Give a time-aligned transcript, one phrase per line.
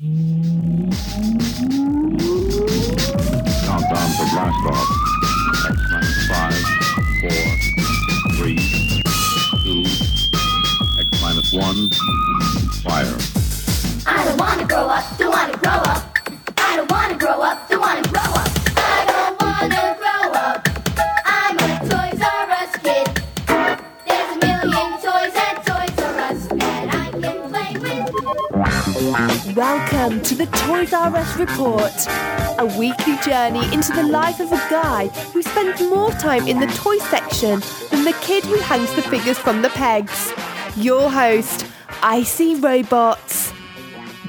[0.00, 0.14] Countdown
[4.14, 4.88] for blast off.
[6.28, 6.62] Five,
[7.20, 7.42] four,
[8.36, 8.62] three,
[9.64, 9.82] two,
[11.00, 11.90] X minus one,
[12.84, 13.18] fire.
[14.06, 16.16] I don't wanna grow up, don't wanna grow up.
[16.58, 18.07] I don't wanna grow up, don't wanna
[29.58, 31.92] Welcome to the Toys R Us Report,
[32.60, 36.68] a weekly journey into the life of a guy who spends more time in the
[36.68, 37.60] toy section
[37.90, 40.32] than the kid who hangs the figures from the pegs.
[40.76, 41.66] Your host,
[42.04, 43.52] Icy Robots.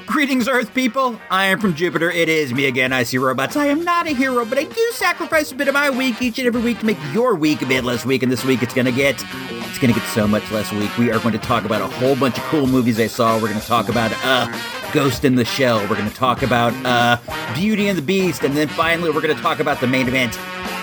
[0.04, 1.20] Greetings, Earth people.
[1.30, 2.10] I am from Jupiter.
[2.10, 3.54] It is me again, Icy robots.
[3.54, 6.40] I am not a hero, but I do sacrifice a bit of my week each
[6.40, 8.24] and every week to make your week a bit less weak.
[8.24, 10.98] And this week, it's gonna get, it's gonna get so much less weak.
[10.98, 13.40] We are going to talk about a whole bunch of cool movies I saw.
[13.40, 14.50] We're gonna talk about uh,
[14.92, 15.80] Ghost in the Shell.
[15.88, 17.18] We're gonna talk about uh,
[17.54, 20.34] Beauty and the Beast, and then finally, we're gonna talk about the main event.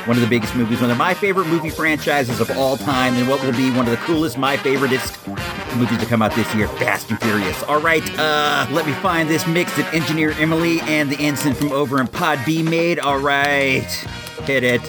[0.07, 3.27] One of the biggest movies, one of my favorite movie franchises of all time, and
[3.27, 5.27] what will be one of the coolest, my favoriteest
[5.77, 7.61] movies to come out this year, Fast and Furious.
[7.63, 11.71] All right, uh, let me find this mix that Engineer Emily and the ensign from
[11.73, 12.99] over in Pod B made.
[12.99, 13.83] All right,
[14.45, 14.81] hit it.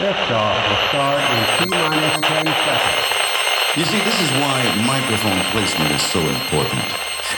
[0.00, 3.09] Liftoff will start in T minus 10 seconds.
[3.76, 6.82] You see, this is why microphone placement is so important.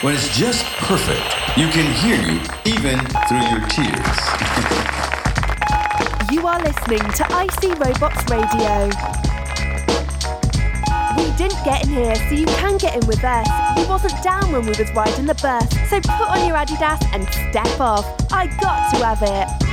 [0.01, 1.21] When it's just perfect,
[1.55, 2.97] you can hear you even
[3.29, 4.17] through your tears.
[6.31, 8.89] You are listening to IC Robots Radio.
[11.21, 13.47] We didn't get in here, so you can get in with us.
[13.77, 17.29] We wasn't down when we was riding the bus, so put on your Adidas and
[17.29, 18.07] step off.
[18.33, 19.72] I got to have it.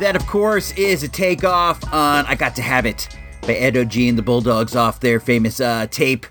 [0.00, 3.06] That, of course, is a takeoff on I Got to Have It
[3.42, 4.08] by Ed O.G.
[4.08, 6.26] and the Bulldogs off their famous uh, tape,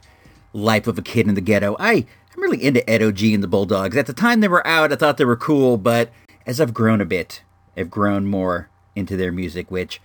[0.53, 1.75] Life of a Kid in the Ghetto.
[1.79, 3.31] I, I'm really into Ed O.G.
[3.31, 3.95] and the Bulldogs.
[3.95, 6.09] At the time they were out, I thought they were cool, but
[6.47, 7.43] as I've grown a bit,
[7.77, 10.01] I've grown more into their music, which,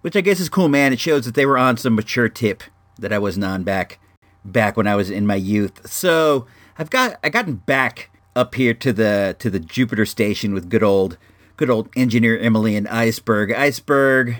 [0.00, 0.92] which I guess is cool, man.
[0.92, 2.62] It shows that they were on some mature tip
[3.00, 3.98] that I wasn't on back,
[4.44, 5.90] back when I was in my youth.
[5.90, 6.46] So
[6.78, 10.84] I've got, I gotten back up here to the to the Jupiter station with good
[10.84, 11.18] old
[11.58, 13.52] good old engineer Emily and Iceberg.
[13.52, 14.38] Iceberg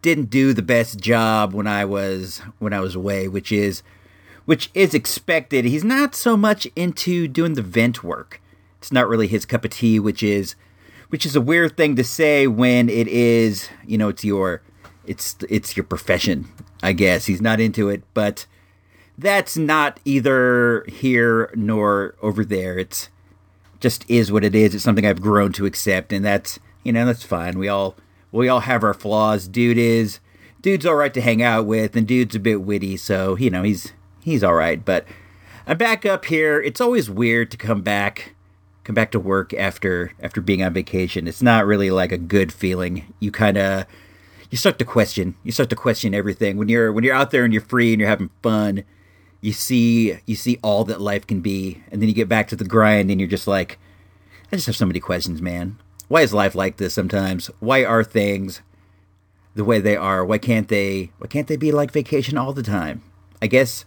[0.00, 3.82] didn't do the best job when I was when I was away, which is
[4.46, 5.64] which is expected.
[5.64, 8.40] He's not so much into doing the vent work.
[8.78, 10.54] It's not really his cup of tea, which is
[11.10, 14.62] which is a weird thing to say when it is, you know, it's your
[15.04, 16.48] it's it's your profession,
[16.80, 17.26] I guess.
[17.26, 18.46] He's not into it, but
[19.18, 22.78] that's not either here nor over there.
[22.78, 23.08] It's
[23.82, 24.74] just is what it is.
[24.74, 27.58] It's something I've grown to accept, and that's you know that's fine.
[27.58, 27.96] We all
[28.30, 29.48] we all have our flaws.
[29.48, 30.20] Dude is
[30.62, 33.62] dude's all right to hang out with, and dude's a bit witty, so you know
[33.62, 34.82] he's he's all right.
[34.82, 35.04] But
[35.66, 36.60] I'm back up here.
[36.62, 38.34] It's always weird to come back
[38.84, 41.26] come back to work after after being on vacation.
[41.26, 43.12] It's not really like a good feeling.
[43.20, 43.86] You kind of
[44.50, 45.34] you start to question.
[45.42, 48.00] You start to question everything when you're when you're out there and you're free and
[48.00, 48.84] you're having fun
[49.42, 52.56] you see you see all that life can be and then you get back to
[52.56, 53.78] the grind and you're just like
[54.50, 55.78] i just have so many questions man.
[56.08, 57.46] Why is life like this sometimes?
[57.58, 58.60] Why are things
[59.54, 60.24] the way they are?
[60.24, 63.02] Why can't they why can't they be like vacation all the time?
[63.42, 63.84] I guess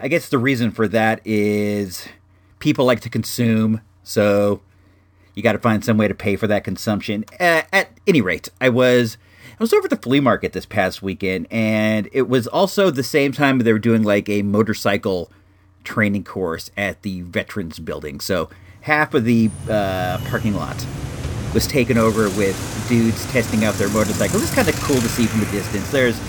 [0.00, 2.08] i guess the reason for that is
[2.58, 4.60] people like to consume so
[5.34, 7.24] you got to find some way to pay for that consumption.
[7.38, 9.16] Uh, at any rate i was
[9.54, 13.04] I was over at the flea market this past weekend, and it was also the
[13.04, 15.30] same time they were doing like a motorcycle
[15.84, 18.18] training course at the Veterans Building.
[18.18, 18.50] So
[18.80, 20.84] half of the uh, parking lot
[21.54, 24.42] was taken over with dudes testing out their motorcycles.
[24.42, 25.88] It's kind of cool to see from a distance.
[25.92, 26.20] There's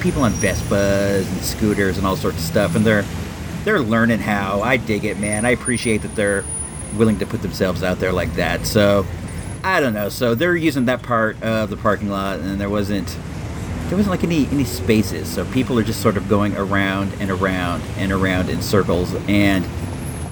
[0.00, 3.04] people on Vespas and scooters and all sorts of stuff, and they're
[3.64, 4.60] they're learning how.
[4.60, 5.46] I dig it, man.
[5.46, 6.44] I appreciate that they're
[6.96, 8.66] willing to put themselves out there like that.
[8.66, 9.06] So
[9.66, 10.08] I don't know.
[10.10, 13.08] So they're using that part of the parking lot, and there wasn't
[13.88, 15.28] there wasn't like any any spaces.
[15.28, 19.12] So people are just sort of going around and around and around in circles.
[19.26, 19.66] And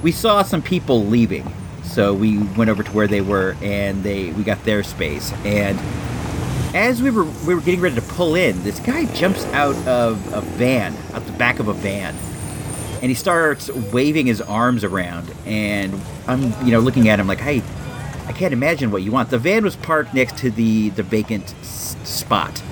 [0.04, 1.52] we saw some people leaving,
[1.82, 5.32] so we went over to where they were, and they we got their space.
[5.44, 5.80] And
[6.72, 10.32] as we were we were getting ready to pull in, this guy jumps out of
[10.32, 12.14] a van, out the back of a van.
[13.02, 17.40] And he starts waving his arms around, and I'm, you know, looking at him like,
[17.40, 17.62] "Hey,
[18.34, 19.30] can't imagine what you want.
[19.30, 22.62] The van was parked next to the the vacant s- spot,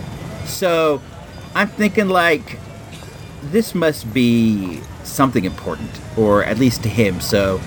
[0.44, 1.00] so
[1.54, 2.58] I'm thinking like
[3.44, 7.20] this must be something important, or at least to him.
[7.20, 7.60] So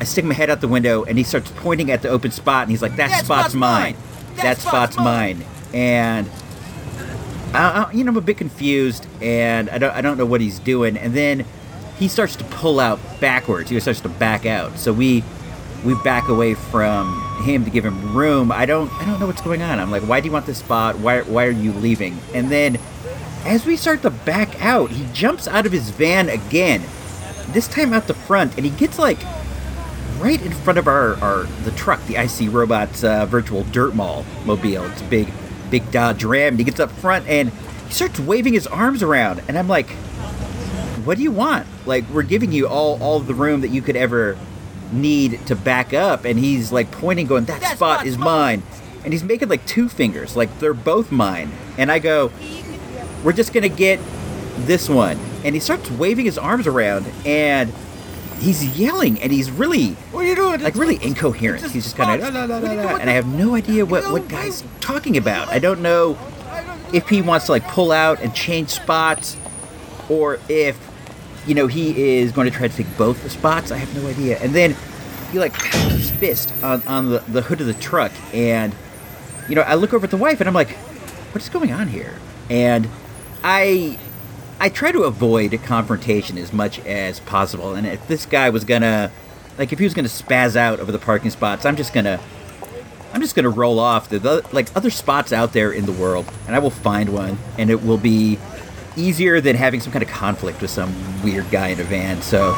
[0.00, 2.62] I stick my head out the window, and he starts pointing at the open spot,
[2.62, 3.82] and he's like, "That, That spot's, spot's mine.
[3.82, 3.96] mine.
[4.36, 5.44] That, That spot's, spot's mine."
[5.74, 6.28] And
[7.54, 10.40] I, I, you know, I'm a bit confused, and I don't, I don't know what
[10.40, 10.96] he's doing.
[10.96, 11.44] And then
[11.98, 13.70] he starts to pull out backwards.
[13.70, 14.78] He starts to back out.
[14.78, 15.24] So we
[15.84, 18.52] we back away from him to give him room.
[18.52, 19.78] I don't, I don't know what's going on.
[19.78, 20.98] I'm like, why do you want this spot?
[20.98, 22.18] Why, why are you leaving?
[22.34, 22.78] And then
[23.44, 26.82] as we start to back out, he jumps out of his van again.
[27.48, 29.18] This time out the front, and he gets like
[30.18, 34.24] right in front of our, our the truck, the IC Robots uh, virtual dirt mall
[34.44, 34.84] mobile.
[34.86, 35.32] It's a big,
[35.70, 36.54] big Dodge Ram.
[36.54, 37.50] And he gets up front and
[37.86, 39.88] he starts waving his arms around, and I'm like,
[41.04, 41.66] "What do you want?
[41.86, 44.36] Like, we're giving you all all the room that you could ever
[44.92, 48.62] need to back up." And he's like pointing, going, "That, That spot is mine." mine."
[49.04, 51.50] And he's making like two fingers, like they're both mine.
[51.76, 52.30] And I go,
[53.24, 54.00] "We're just gonna get
[54.58, 57.72] this one." And he starts waving his arms around, and
[58.40, 60.60] he's yelling, and he's really What are you doing?
[60.60, 61.62] like really incoherent.
[61.70, 63.00] He's just kind of, What are you doing?
[63.00, 65.48] and I have no idea what what guy's talking about.
[65.48, 66.18] I don't know
[66.92, 69.36] if he wants to like pull out and change spots,
[70.08, 70.76] or if
[71.46, 73.70] you know he is going to try to take both the spots.
[73.70, 74.38] I have no idea.
[74.38, 74.76] And then
[75.32, 78.74] he like his fist on on the, the hood of the truck, and
[79.48, 80.70] you know I look over at the wife, and I'm like,
[81.32, 82.14] what is going on here?
[82.50, 82.88] And
[83.44, 83.98] I
[84.60, 87.74] I try to avoid confrontation as much as possible.
[87.74, 89.12] And if this guy was gonna,
[89.56, 92.18] like, if he was gonna spaz out over the parking spots, I'm just gonna,
[93.12, 96.26] I'm just gonna roll off the, the like other spots out there in the world,
[96.46, 98.38] and I will find one, and it will be
[98.98, 100.92] easier than having some kind of conflict with some
[101.22, 102.20] weird guy in a van.
[102.22, 102.54] So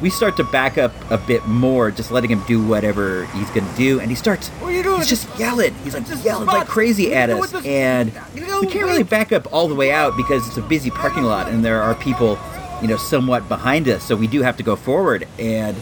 [0.00, 3.72] we start to back up a bit more, just letting him do whatever he's gonna
[3.76, 4.48] do, and he starts.
[4.48, 4.98] What are you doing?
[4.98, 5.74] He's just yelling.
[5.84, 8.60] He's like Just yelling like crazy at What are you us, doing with this- and
[8.60, 11.48] we can't really back up all the way out because it's a busy parking lot,
[11.48, 12.38] and there are people,
[12.80, 14.04] you know, somewhat behind us.
[14.04, 15.26] So we do have to go forward.
[15.38, 15.76] And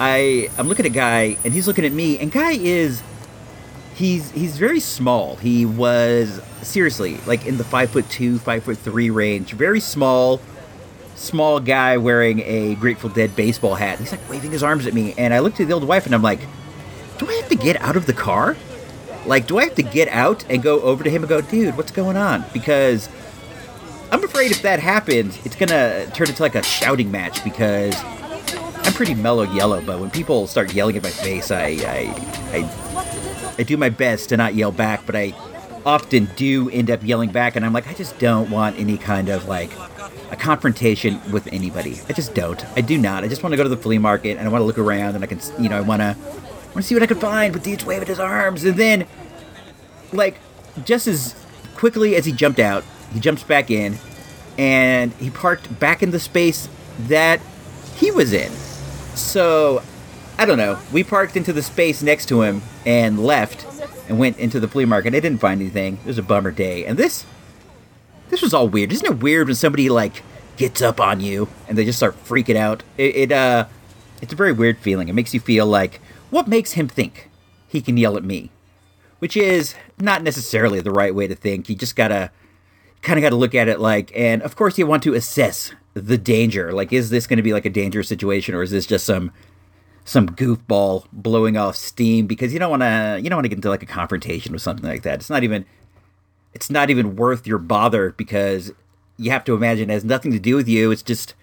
[0.00, 3.00] I, I'm looking at Guy, and he's looking at me, and Guy is,
[3.94, 5.36] he's he's very small.
[5.36, 10.40] He was seriously like in the five foot two, five foot three range, very small
[11.14, 13.98] small guy wearing a Grateful Dead baseball hat.
[13.98, 16.14] He's like waving his arms at me, and I looked at the old wife and
[16.14, 16.40] I'm like,
[17.18, 18.56] do I have to get out of the car?
[19.26, 21.76] Like, do I have to get out and go over to him and go, dude,
[21.76, 22.44] what's going on?
[22.52, 23.08] Because
[24.10, 27.94] I'm afraid if that happens, it's gonna turn into like a shouting match because
[28.84, 32.14] I'm pretty mellow yellow, but when people start yelling at my face, I I,
[32.52, 35.34] I I do my best to not yell back, but I
[35.86, 39.28] often do end up yelling back, and I'm like, I just don't want any kind
[39.28, 39.70] of like
[40.30, 42.00] a confrontation with anybody.
[42.08, 42.64] I just don't.
[42.76, 43.24] I do not.
[43.24, 45.14] I just want to go to the flea market and I want to look around
[45.14, 47.52] and I can, you know, I want to want to see what I can find.
[47.52, 49.06] But dude's waving his arms, and then
[50.12, 50.38] like
[50.84, 51.34] just as
[51.76, 53.98] quickly as he jumped out, he jumps back in,
[54.58, 56.68] and he parked back in the space
[57.00, 57.40] that
[57.96, 58.50] he was in.
[59.14, 59.82] So,
[60.38, 60.78] I don't know.
[60.92, 63.66] We parked into the space next to him and left
[64.08, 65.14] and went into the flea market.
[65.14, 65.98] I didn't find anything.
[65.98, 66.84] It was a bummer day.
[66.84, 67.24] And this
[68.30, 68.92] this was all weird.
[68.92, 70.22] Isn't it weird when somebody like
[70.56, 72.82] gets up on you and they just start freaking out?
[72.96, 73.66] It, it uh
[74.20, 75.08] it's a very weird feeling.
[75.08, 76.00] It makes you feel like
[76.30, 77.30] what makes him think
[77.68, 78.50] he can yell at me?
[79.20, 81.68] Which is not necessarily the right way to think.
[81.68, 82.30] You just got to
[83.02, 85.72] kind of got to look at it like, and of course, you want to assess
[85.94, 86.72] the danger.
[86.72, 89.32] Like, is this going to be like a dangerous situation, or is this just some
[90.04, 92.26] some goofball blowing off steam?
[92.26, 94.62] Because you don't want to you don't want to get into like a confrontation with
[94.62, 95.20] something like that.
[95.20, 95.64] It's not even
[96.52, 98.72] it's not even worth your bother because
[99.16, 100.90] you have to imagine it has nothing to do with you.
[100.90, 101.34] It's just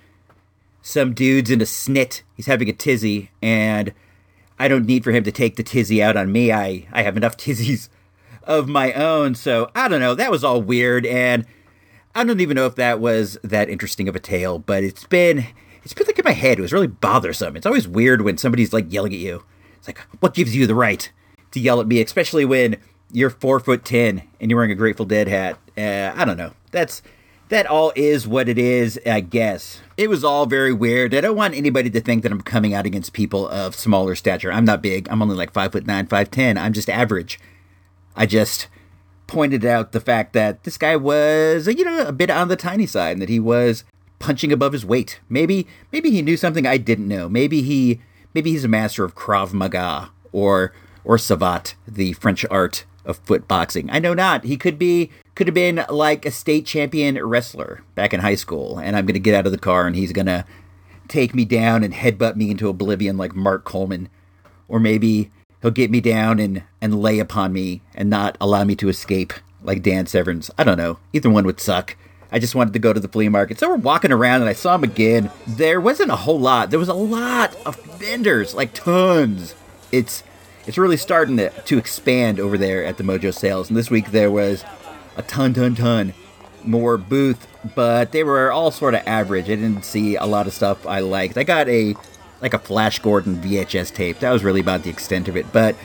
[0.81, 2.22] some dude's in a snit.
[2.36, 3.93] He's having a tizzy, and
[4.60, 6.51] I don't need for him to take the tizzy out on me.
[6.51, 7.89] I I have enough tizzies
[8.43, 9.36] of my own.
[9.36, 10.15] So I don't know.
[10.15, 11.46] That was all weird, and
[12.13, 14.60] I don't even know if that was that interesting of a tale.
[14.60, 15.46] But it's been
[15.84, 16.60] it's been like in my head.
[16.60, 17.56] It was really bothersome.
[17.56, 19.44] It's always weird when somebody's like yelling at you.
[19.77, 21.12] It's like what gives you the right
[21.51, 22.77] to yell at me, especially when
[23.12, 25.58] you're four foot ten and you're wearing a Grateful Dead hat.
[25.77, 26.53] Uh, I don't know.
[26.72, 27.01] That's
[27.50, 29.82] that all is what it is, I guess.
[29.98, 31.13] It was all very weird.
[31.13, 34.51] I don't want anybody to think that I'm coming out against people of smaller stature.
[34.51, 35.08] I'm not big.
[35.10, 36.58] I'm only like five foot nine, five ten.
[36.58, 37.39] I'm just average.
[38.15, 38.68] I just
[39.31, 42.85] pointed out the fact that this guy was, you know, a bit on the tiny
[42.85, 43.85] side and that he was
[44.19, 45.21] punching above his weight.
[45.29, 47.29] Maybe maybe he knew something I didn't know.
[47.29, 48.01] Maybe he
[48.33, 50.73] maybe he's a master of Krav Maga or
[51.05, 53.89] or Savate, the French art of foot boxing.
[53.89, 54.43] I know not.
[54.43, 58.79] He could be could have been like a state champion wrestler back in high school
[58.79, 60.45] and I'm going to get out of the car and he's going to
[61.07, 64.09] take me down and headbutt me into oblivion like Mark Coleman
[64.67, 65.31] or maybe
[65.62, 69.34] he'll get me down and and lay upon me and not allow me to escape
[69.63, 70.50] like Dan Severns.
[70.58, 70.98] I don't know.
[71.13, 71.96] Either one would suck.
[72.32, 73.60] I just wanted to go to the flea market.
[73.60, 75.30] So we're walking around and I saw him again.
[75.46, 76.70] There wasn't a whole lot.
[76.70, 79.53] There was a lot of vendors, like tons.
[79.91, 80.24] It's
[80.65, 83.70] it's really starting to, to expand over there at the Mojo Sales.
[83.70, 84.63] And this week there was
[85.18, 86.13] a ton, ton, ton
[86.63, 89.46] more booth, but they were all sort of average.
[89.46, 91.38] I didn't see a lot of stuff I liked.
[91.38, 91.96] I got a
[92.41, 94.19] like a Flash Gordon VHS tape.
[94.19, 95.51] That was really about the extent of it.
[95.51, 95.75] But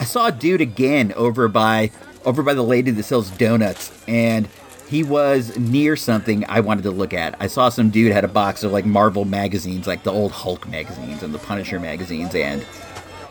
[0.00, 1.90] I saw a dude again over by
[2.24, 4.48] over by the lady that sells donuts, and
[4.88, 7.36] he was near something I wanted to look at.
[7.40, 10.68] I saw some dude had a box of like Marvel magazines, like the old Hulk
[10.68, 12.64] magazines and the Punisher magazines, and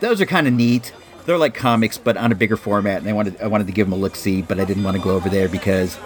[0.00, 0.92] those are kind of neat.
[1.24, 2.98] They're like comics, but on a bigger format.
[2.98, 4.96] And I wanted I wanted to give him a look see, but I didn't want
[4.96, 5.98] to go over there because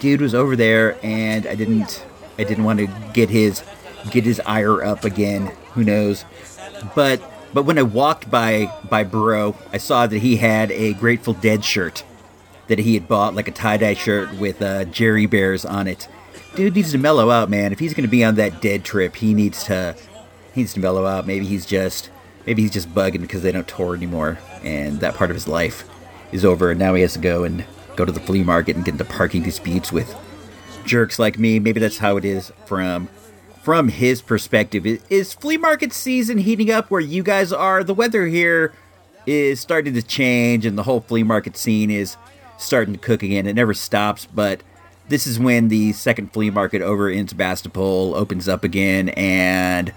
[0.00, 2.04] dude was over there, and I didn't
[2.38, 3.62] I didn't want to get his
[4.10, 5.46] get his ire up again.
[5.72, 6.24] Who knows?
[6.94, 11.34] But but when I walked by by Burrow, I saw that he had a Grateful
[11.34, 12.04] Dead shirt
[12.66, 16.08] that he had bought, like a tie dye shirt with uh, Jerry Bears on it.
[16.54, 17.72] Dude needs to mellow out, man.
[17.72, 19.96] If he's going to be on that Dead trip, he needs to
[20.54, 21.26] he needs to mellow out.
[21.26, 22.10] Maybe he's just
[22.46, 25.88] maybe he's just bugging because they don't tour anymore, and that part of his life
[26.32, 26.70] is over.
[26.70, 27.64] And now he has to go and
[27.96, 30.14] go to the flea market and get into parking disputes with
[30.84, 31.58] jerks like me.
[31.58, 33.08] Maybe that's how it is from
[33.64, 34.84] from his perspective.
[35.08, 37.82] Is, flea market season heating up where you guys are?
[37.82, 38.74] The weather here
[39.24, 42.18] is starting to change, and the whole flea market scene is
[42.58, 43.46] starting to cook again.
[43.46, 44.62] It never stops, but
[45.08, 49.94] this is when the second flea market over in Sebastopol opens up again, and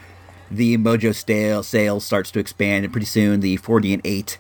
[0.49, 4.39] the Mojo stale sales starts to expand, and pretty soon the 40 and 8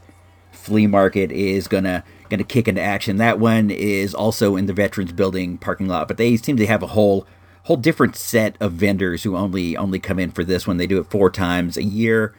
[0.53, 3.17] flea market is gonna gonna kick into action.
[3.17, 6.81] That one is also in the Veterans Building parking lot, but they seem to have
[6.81, 7.27] a whole
[7.67, 10.77] whole different set of vendors who only only come in for this one.
[10.77, 12.33] They do it four times a year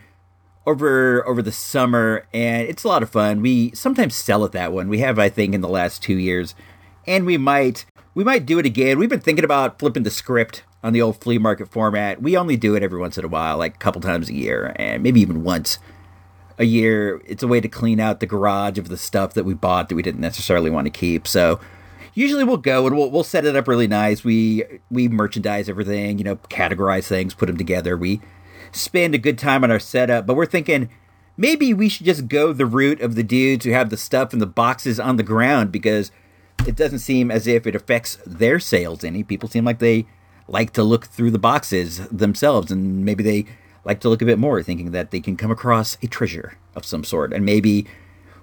[0.66, 3.42] over over the summer, and it's a lot of fun.
[3.42, 4.88] We sometimes sell at that one.
[4.88, 6.54] We have, I think, in the last two years,
[7.06, 8.98] and we might we might do it again.
[8.98, 12.22] We've been thinking about flipping the script on the old flea market format.
[12.22, 14.74] We only do it every once in a while, like a couple times a year,
[14.76, 15.78] and maybe even once
[16.56, 17.20] a year.
[17.26, 19.94] It's a way to clean out the garage of the stuff that we bought that
[19.94, 21.28] we didn't necessarily want to keep.
[21.28, 21.60] So
[22.14, 24.24] usually we'll go and we'll, we'll set it up really nice.
[24.24, 27.96] We we merchandise everything, you know, categorize things, put them together.
[27.96, 28.20] We
[28.72, 30.88] spend a good time on our setup, but we're thinking
[31.36, 34.38] maybe we should just go the route of the dudes who have the stuff in
[34.38, 36.10] the boxes on the ground because
[36.66, 39.22] it doesn't seem as if it affects their sales any.
[39.22, 40.06] People seem like they
[40.48, 43.44] like to look through the boxes themselves, and maybe they
[43.84, 46.84] like to look a bit more, thinking that they can come across a treasure of
[46.84, 47.86] some sort, and maybe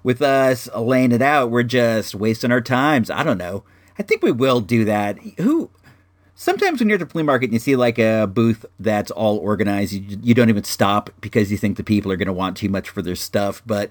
[0.06, 3.10] with us laying it out, we're just wasting our times.
[3.10, 3.64] I don't know.
[3.98, 5.18] I think we will do that.
[5.40, 5.72] Who?
[6.36, 9.40] Sometimes when you're at the flea market and you see like a booth that's all
[9.40, 12.56] organized, you, you don't even stop because you think the people are going to want
[12.56, 13.64] too much for their stuff.
[13.66, 13.90] But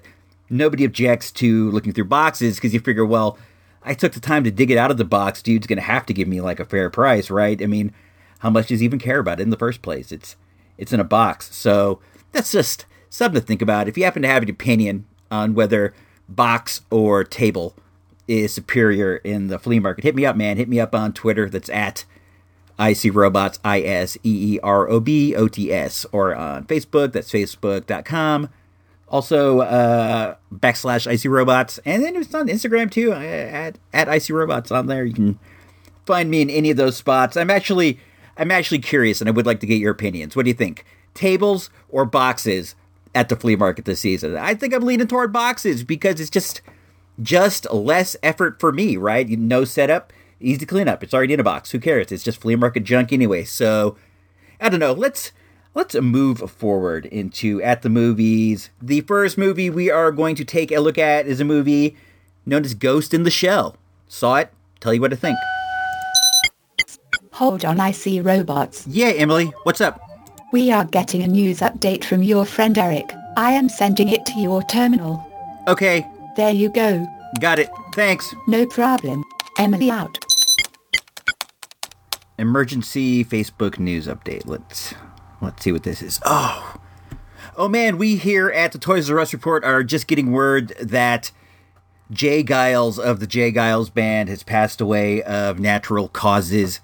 [0.49, 3.37] nobody objects to looking through boxes because you figure, well,
[3.83, 5.41] I took the time to dig it out of the box.
[5.41, 7.61] Dude's going to have to give me like a fair price, right?
[7.61, 7.93] I mean,
[8.39, 10.13] how much does he even care about it in the first place?
[10.13, 10.37] It's
[10.77, 11.99] it's in a box, so
[12.31, 13.89] that's just something to think about.
[13.89, 15.93] If you happen to have an opinion on whether
[16.27, 17.75] box or table
[18.27, 20.57] is superior in the flea market, hit me up, man.
[20.57, 21.49] Hit me up on Twitter.
[21.49, 22.05] That's at
[22.79, 27.13] IC Robots, I S E E R O B O T S, or on Facebook.
[27.13, 28.49] That's facebook.com.
[29.07, 31.79] Also, uh, backslash IC Robots.
[31.85, 35.05] And then it's on Instagram too, uh, at, at IC Robots on there.
[35.05, 35.39] You can
[36.05, 37.37] find me in any of those spots.
[37.37, 37.99] I'm actually.
[38.37, 40.35] I'm actually curious, and I would like to get your opinions.
[40.35, 40.83] What do you think?
[41.13, 42.75] Tables or boxes
[43.15, 44.37] at the flea market this season?
[44.37, 46.61] I think I'm leaning toward boxes because it's just
[47.21, 49.27] just less effort for me, right?
[49.27, 51.01] No setup, easy to clean up.
[51.01, 51.71] It's already in a box.
[51.71, 52.11] Who cares?
[52.11, 53.43] It's just flea market junk anyway.
[53.45, 53.95] So
[54.59, 54.93] I don't know.
[54.93, 55.31] Let's
[55.73, 58.69] let's move forward into at the movies.
[58.81, 61.97] The first movie we are going to take a look at is a movie
[62.45, 63.77] known as Ghost in the Shell.
[64.07, 64.51] Saw it?
[64.79, 65.37] Tell you what I think.
[67.33, 68.87] Hold on, I see robots.
[68.87, 70.04] Yeah, Emily, what's up?
[70.55, 73.11] We are getting a news update from your friend Eric.
[73.35, 75.21] I am sending it to your terminal.
[75.67, 76.07] Okay,
[76.37, 77.05] There you go.
[77.41, 77.69] got it.
[77.93, 78.33] Thanks.
[78.47, 79.25] No problem.
[79.57, 80.17] Emily out.
[82.37, 84.43] emergency Facebook news update.
[84.45, 84.93] Let's
[85.41, 86.21] let's see what this is.
[86.23, 86.77] Oh,
[87.57, 91.33] oh man, we here at the Toys R Us report are just getting word that
[92.11, 92.45] J.
[92.45, 93.51] Geils of the J.
[93.51, 96.79] Geils Band has passed away of natural causes.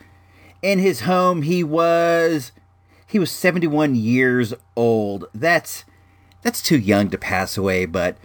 [0.62, 2.52] In his home, he was
[3.12, 5.26] he was 71 years old.
[5.34, 5.86] That's
[6.42, 8.18] that's too young to pass away, but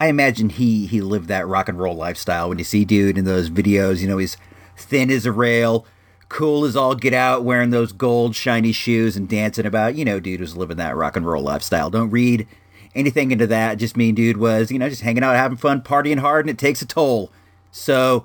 [0.00, 2.48] I imagine he he lived that rock and roll lifestyle.
[2.48, 4.36] When you see dude in those videos, you know he's
[4.76, 5.86] thin as a rail,
[6.28, 9.94] cool as all get out, wearing those gold shiny shoes and dancing about.
[9.94, 11.90] You know, dude was living that rock and roll lifestyle.
[11.90, 12.48] Don't read
[12.94, 13.76] anything into that.
[13.76, 16.58] Just mean dude was you know just hanging out, having fun, partying hard, and it
[16.58, 17.30] takes a toll.
[17.70, 18.24] So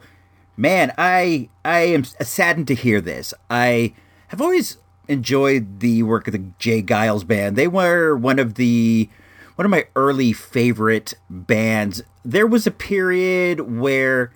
[0.58, 3.34] Man, I I am saddened to hear this.
[3.50, 3.94] I
[4.30, 6.82] have always enjoyed the work of the J.
[6.82, 7.56] Geils band.
[7.56, 9.10] They were one of the
[9.56, 12.02] one of my early favorite bands.
[12.24, 14.32] There was a period where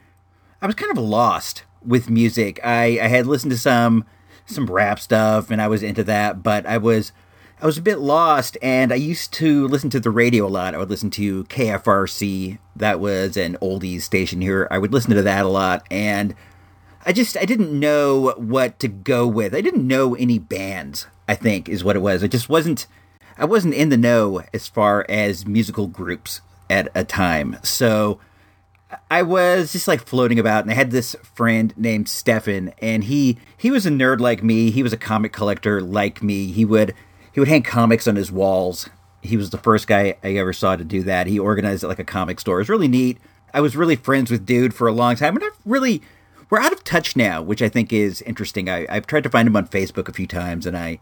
[0.61, 2.59] I was kind of lost with music.
[2.63, 4.05] I, I had listened to some
[4.45, 7.11] some rap stuff and I was into that, but I was
[7.61, 10.73] I was a bit lost and I used to listen to the radio a lot.
[10.73, 14.67] I would listen to KFRC, that was an oldies station here.
[14.71, 16.33] I would listen to that a lot and
[17.05, 19.55] I just I didn't know what to go with.
[19.55, 22.23] I didn't know any bands, I think is what it was.
[22.23, 22.87] I just wasn't
[23.37, 27.57] I wasn't in the know as far as musical groups at a time.
[27.63, 28.19] So
[29.09, 33.37] I was just like floating about, and I had this friend named Stefan, and he
[33.57, 34.71] he was a nerd like me.
[34.71, 36.51] He was a comic collector like me.
[36.51, 36.93] He would
[37.31, 38.89] he would hang comics on his walls.
[39.21, 41.27] He was the first guy I ever saw to do that.
[41.27, 42.57] He organized it like a comic store.
[42.57, 43.19] It was really neat.
[43.53, 46.01] I was really friends with Dude for a long time, and I've really
[46.49, 48.69] we're out of touch now, which I think is interesting.
[48.69, 50.99] I, I've tried to find him on Facebook a few times, and I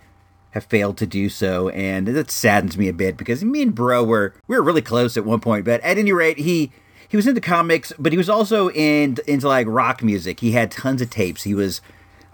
[0.52, 4.04] have failed to do so, and that saddens me a bit because me and Bro
[4.06, 5.66] were we were really close at one point.
[5.66, 6.72] But at any rate, he
[7.08, 10.40] he was into comics, but he was also in, into like rock music.
[10.42, 11.44] He had tons of tapes.
[11.44, 11.82] He was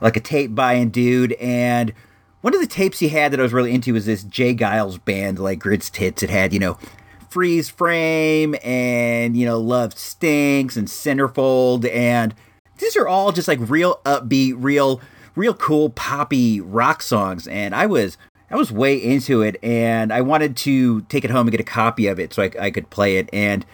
[0.02, 1.94] like a tape buying dude, and
[2.42, 4.56] one of the tapes he had that I was really into was this J.
[4.56, 6.24] Geils band, like Grit's Tits.
[6.24, 6.78] It had you know
[7.30, 12.34] Freeze Frame and you know Love Stinks and Centerfold, and
[12.78, 15.02] these are all just like real upbeat, real
[15.36, 18.18] real cool poppy rock songs, and I was
[18.50, 21.64] I was way into it, and I wanted to take it home and get a
[21.64, 23.30] copy of it so I, I could play it.
[23.34, 23.66] And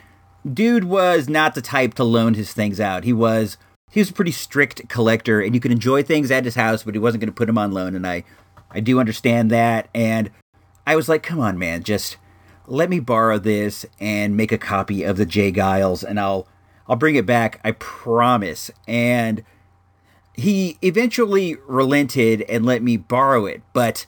[0.51, 3.03] dude was not the type to loan his things out.
[3.03, 3.58] He was
[3.91, 6.96] he was a pretty strict collector, and you could enjoy things at his house, but
[6.96, 7.96] he wasn't going to put them on loan.
[7.96, 8.24] And I
[8.72, 10.29] I do understand that, and
[10.86, 12.18] I was like, come on, man, just
[12.68, 15.51] let me borrow this and make a copy of the J.
[15.51, 16.48] Geils, and I'll
[16.89, 17.62] I'll bring it back.
[17.63, 18.72] I promise.
[18.88, 19.43] And
[20.34, 23.62] he eventually relented and let me borrow it.
[23.72, 24.08] But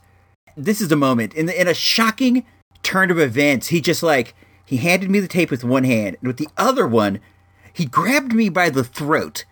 [0.58, 2.46] this is the moment in, the, in a shocking
[2.84, 3.68] turn of events.
[3.68, 4.34] He just like
[4.66, 7.20] he handed me the tape with one hand, and with the other one,
[7.74, 9.44] he grabbed me by the throat.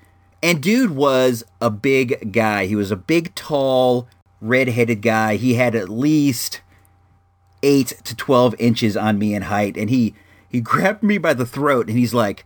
[0.41, 2.65] And dude was a big guy.
[2.65, 4.07] He was a big, tall,
[4.39, 5.35] red-headed guy.
[5.35, 6.61] He had at least
[7.61, 10.15] eight to twelve inches on me in height, and he
[10.47, 12.45] he grabbed me by the throat, and he's like,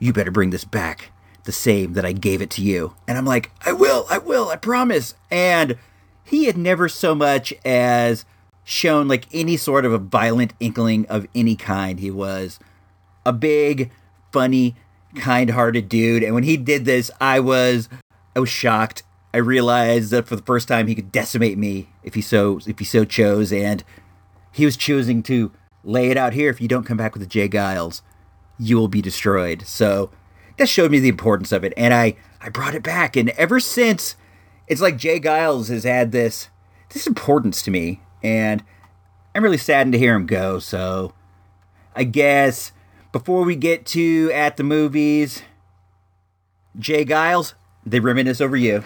[0.00, 1.12] "You better bring this back."
[1.44, 2.94] the same that I gave it to you.
[3.08, 5.14] And I'm like, I will, I will, I promise.
[5.30, 5.76] And
[6.22, 8.24] he had never so much as
[8.62, 11.98] shown like any sort of a violent inkling of any kind.
[11.98, 12.58] He was
[13.26, 13.90] a big,
[14.32, 14.76] funny,
[15.16, 16.22] kind-hearted dude.
[16.22, 17.88] And when he did this, I was
[18.36, 19.02] I was shocked.
[19.34, 22.78] I realized that for the first time he could decimate me if he so if
[22.78, 23.82] he so chose, and
[24.52, 26.50] he was choosing to lay it out here.
[26.50, 27.48] If you don't come back with the J.
[27.48, 28.02] Geils,
[28.60, 29.66] you will be destroyed.
[29.66, 30.10] So
[30.58, 33.58] that showed me the importance of it, and I I brought it back, and ever
[33.60, 34.16] since,
[34.66, 35.18] it's like J.
[35.18, 36.48] Geils has had this
[36.90, 38.62] this importance to me, and
[39.34, 40.58] I'm really saddened to hear him go.
[40.58, 41.14] So,
[41.94, 42.72] I guess
[43.12, 45.42] before we get to at the movies,
[46.78, 47.04] J.
[47.04, 48.84] Geils, they reminisce over you.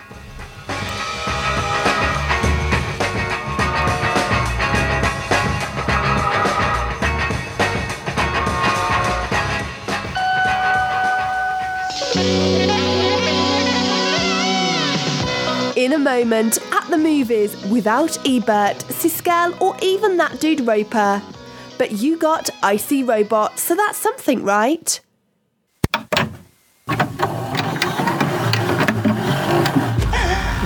[16.24, 21.22] Moment, at the movies, without Ebert, Siskel, or even that dude Roper.
[21.76, 25.00] But you got Icy Robot, so that's something, right?
[25.28, 26.14] You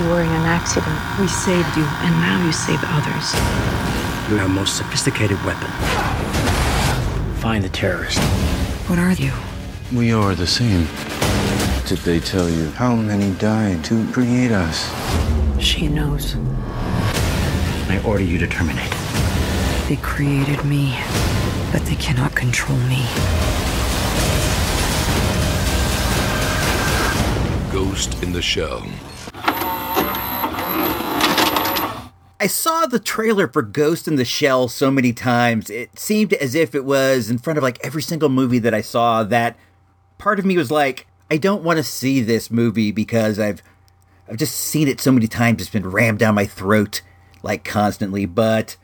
[0.07, 0.97] were in an accident.
[1.19, 3.33] We saved you, and now you save others.
[4.29, 5.69] You're our most sophisticated weapon.
[7.41, 8.19] Find the terrorist.
[8.87, 9.33] What are you?
[9.93, 10.87] We are the same.
[11.85, 14.89] Did they tell you how many died to create us?
[15.59, 16.35] She knows.
[17.89, 18.91] I order you to terminate.
[19.87, 20.97] They created me,
[21.71, 23.05] but they cannot control me.
[27.71, 28.87] Ghost in the Shell.
[32.41, 35.69] I saw the trailer for Ghost in the Shell so many times.
[35.69, 38.81] It seemed as if it was in front of like every single movie that I
[38.81, 39.57] saw that
[40.17, 43.61] part of me was like, I don't want to see this movie because I've
[44.29, 47.01] I've just seen it so many times it's been rammed down my throat
[47.41, 48.77] like constantly, but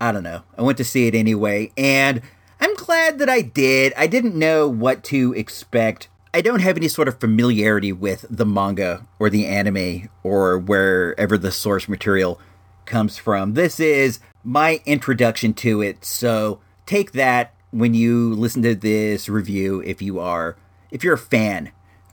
[0.00, 0.42] I don't know.
[0.56, 2.22] I went to see it anyway, and
[2.60, 3.92] I'm glad that I did.
[3.96, 6.08] I didn't know what to expect.
[6.32, 11.36] I don't have any sort of familiarity with the manga or the anime or wherever
[11.36, 12.40] the source material
[12.86, 13.54] comes from.
[13.54, 19.82] This is my introduction to it, so take that when you listen to this review
[19.84, 20.56] if you are
[20.90, 21.70] if you're a fan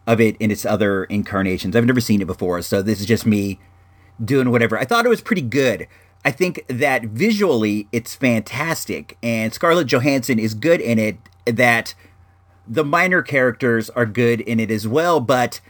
[0.07, 1.75] of it in its other incarnations.
[1.75, 3.59] I've never seen it before, so this is just me
[4.23, 4.77] doing whatever.
[4.77, 5.87] I thought it was pretty good.
[6.23, 11.17] I think that visually it's fantastic, and Scarlett Johansson is good in it.
[11.45, 11.93] That
[12.67, 15.61] the minor characters are good in it as well, but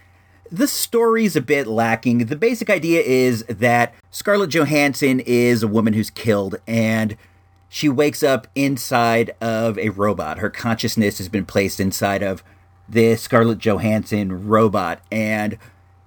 [0.50, 2.20] the story's a bit lacking.
[2.20, 7.18] The basic idea is that Scarlett Johansson is a woman who's killed, and
[7.68, 10.38] she wakes up inside of a robot.
[10.38, 12.42] Her consciousness has been placed inside of
[12.88, 15.58] this Scarlett Johansson robot, and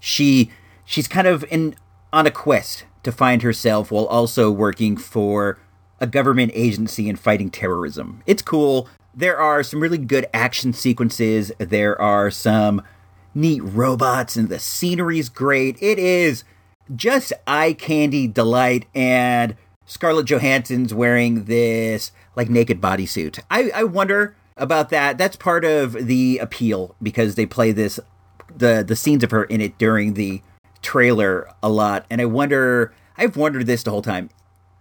[0.01, 0.51] she
[0.85, 1.75] she's kind of in
[2.12, 5.59] on a quest to find herself while also working for
[6.01, 8.23] a government agency and fighting terrorism.
[8.27, 8.88] It's cool.
[9.14, 11.51] There are some really good action sequences.
[11.59, 12.83] There are some
[13.35, 15.77] neat robots, and the scenery's great.
[15.83, 16.45] It is
[16.95, 23.41] just eye candy delight, and Scarlett Johansson's wearing this like naked bodysuit.
[23.51, 25.18] I, I wonder about that.
[25.18, 28.01] That's part of the appeal because they play this
[28.55, 30.42] the the scenes of her in it during the
[30.83, 32.92] trailer a lot, and I wonder.
[33.16, 34.31] I've wondered this the whole time.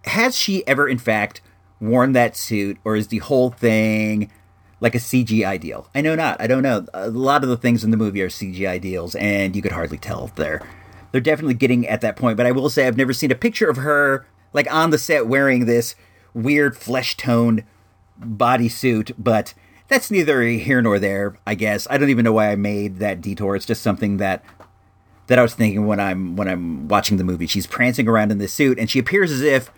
[0.04, 1.40] Has she ever, in fact,
[1.80, 4.30] worn that suit, or is the whole thing
[4.80, 5.88] like a CGI deal?
[5.92, 6.40] I know not.
[6.40, 6.86] I don't know.
[6.94, 9.98] A lot of the things in the movie are CGI deals, and you could hardly
[9.98, 10.62] tell they're
[11.10, 12.36] they're definitely getting at that point.
[12.36, 15.26] But I will say I've never seen a picture of her like on the set
[15.26, 15.94] wearing this
[16.34, 17.64] weird flesh toned
[18.20, 19.54] bodysuit, but
[19.88, 21.86] that's neither here nor there, I guess.
[21.90, 23.56] I don't even know why I made that detour.
[23.56, 24.44] It's just something that
[25.26, 27.46] that I was thinking when I'm when I'm watching the movie.
[27.46, 29.70] She's prancing around in this suit and she appears as if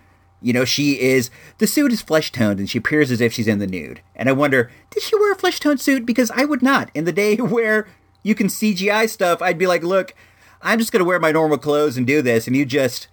[0.43, 3.49] you know, she is the suit is flesh toned and she appears as if she's
[3.49, 4.01] in the nude.
[4.17, 6.07] And I wonder, did she wear a flesh toned suit?
[6.07, 6.91] Because I would not.
[6.95, 7.87] In the day where
[8.23, 10.15] you can CGI stuff, I'd be like, look,
[10.63, 13.09] I'm just gonna wear my normal clothes and do this, and you just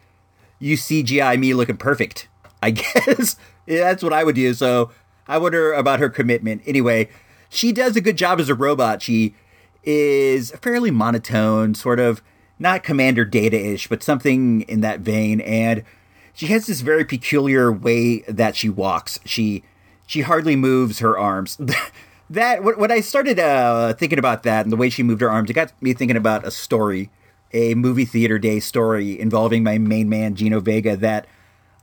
[0.59, 2.27] you CGI me looking perfect.
[2.61, 4.53] I guess yeah, that's what I would do.
[4.53, 4.91] So
[5.27, 6.61] I wonder about her commitment.
[6.65, 7.09] Anyway,
[7.49, 9.01] she does a good job as a robot.
[9.01, 9.35] She
[9.83, 12.21] is fairly monotone, sort of
[12.59, 15.41] not Commander Data ish, but something in that vein.
[15.41, 15.83] And
[16.33, 19.19] she has this very peculiar way that she walks.
[19.25, 19.63] She
[20.05, 21.57] she hardly moves her arms.
[22.29, 25.49] that when I started uh, thinking about that and the way she moved her arms,
[25.49, 27.09] it got me thinking about a story,
[27.53, 30.95] a movie theater day story involving my main man Gino Vega.
[30.95, 31.27] That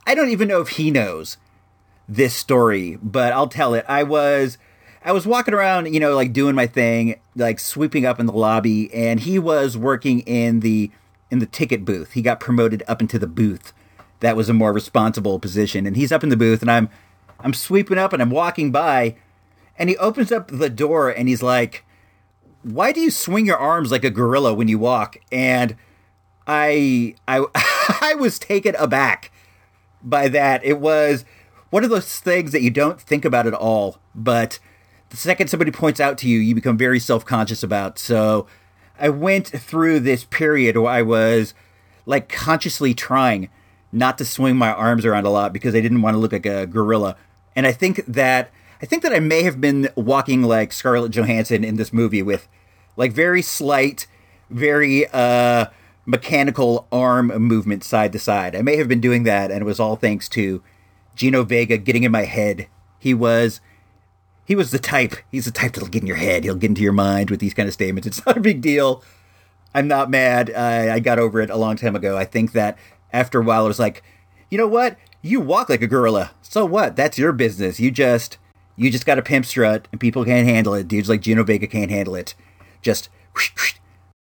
[0.05, 1.37] I don't even know if he knows
[2.07, 3.85] this story, but I'll tell it.
[3.87, 4.57] I was
[5.03, 8.33] I was walking around, you know, like doing my thing, like sweeping up in the
[8.33, 10.91] lobby, and he was working in the
[11.29, 12.13] in the ticket booth.
[12.13, 13.73] He got promoted up into the booth.
[14.21, 16.89] That was a more responsible position, and he's up in the booth, and I'm
[17.39, 19.15] I'm sweeping up, and I'm walking by,
[19.77, 21.85] and he opens up the door, and he's like,
[22.63, 25.75] "Why do you swing your arms like a gorilla when you walk?" And
[26.47, 27.45] I I
[28.01, 29.31] I was taken aback
[30.01, 30.63] by that.
[30.63, 31.25] It was
[31.69, 34.59] one of those things that you don't think about at all, but
[35.09, 37.99] the second somebody points out to you, you become very self conscious about.
[37.99, 38.47] So
[38.99, 41.53] I went through this period where I was
[42.05, 43.49] like consciously trying
[43.91, 46.45] not to swing my arms around a lot because I didn't want to look like
[46.45, 47.15] a gorilla.
[47.55, 48.51] And I think that
[48.81, 52.47] I think that I may have been walking like Scarlett Johansson in this movie with
[52.97, 54.07] like very slight,
[54.49, 55.67] very uh
[56.05, 58.55] mechanical arm movement side to side.
[58.55, 60.61] I may have been doing that and it was all thanks to
[61.15, 62.67] Gino Vega getting in my head.
[62.99, 63.61] He was
[64.45, 65.15] he was the type.
[65.31, 66.43] He's the type that'll get in your head.
[66.43, 68.07] He'll get into your mind with these kind of statements.
[68.07, 69.03] It's not a big deal.
[69.73, 70.51] I'm not mad.
[70.55, 72.17] I, I got over it a long time ago.
[72.17, 72.77] I think that
[73.11, 74.03] after a while, I was like,
[74.49, 74.97] you know what?
[75.21, 76.31] You walk like a gorilla.
[76.41, 76.95] So what?
[76.95, 77.79] That's your business.
[77.79, 78.37] You just
[78.77, 80.87] you just got a pimp strut, and people can't handle it.
[80.87, 82.35] Dudes like Gino Vega can't handle it.
[82.81, 83.75] Just whoosh, whoosh,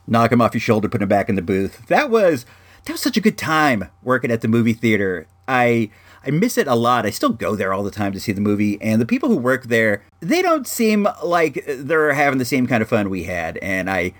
[0.06, 1.86] knock him off your shoulder, put him back in the booth.
[1.86, 2.44] That was
[2.84, 5.26] that was such a good time working at the movie theater.
[5.48, 5.90] I
[6.24, 7.06] I miss it a lot.
[7.06, 9.36] I still go there all the time to see the movie, and the people who
[9.36, 13.56] work there, they don't seem like they're having the same kind of fun we had,
[13.58, 14.12] and I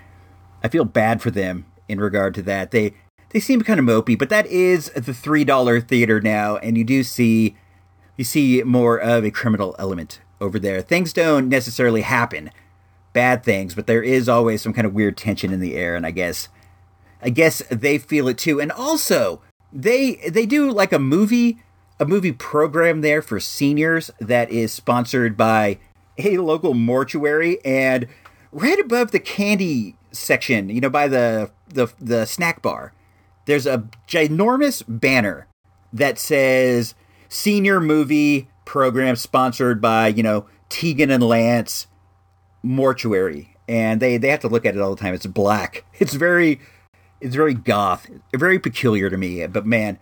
[0.63, 2.71] I feel bad for them in regard to that.
[2.71, 2.93] They
[3.29, 6.83] they seem kind of mopey, but that is the three dollar theater now, and you
[6.83, 7.55] do see
[8.17, 10.81] you see more of a criminal element over there.
[10.81, 12.49] Things don't necessarily happen,
[13.13, 16.05] bad things, but there is always some kind of weird tension in the air, and
[16.05, 16.49] I guess
[17.21, 18.59] I guess they feel it too.
[18.59, 21.59] And also, they they do like a movie
[22.01, 25.77] a movie program there for seniors that is sponsored by
[26.17, 28.07] a local mortuary and
[28.51, 32.91] right above the candy section, you know, by the the the snack bar,
[33.45, 35.47] there's a ginormous banner
[35.93, 36.95] that says
[37.29, 41.85] senior movie program sponsored by, you know, Tegan and Lance
[42.63, 43.55] mortuary.
[43.67, 45.13] And they they have to look at it all the time.
[45.13, 45.85] It's black.
[45.99, 46.59] It's very
[47.19, 49.45] it's very goth, very peculiar to me.
[49.45, 49.99] But man,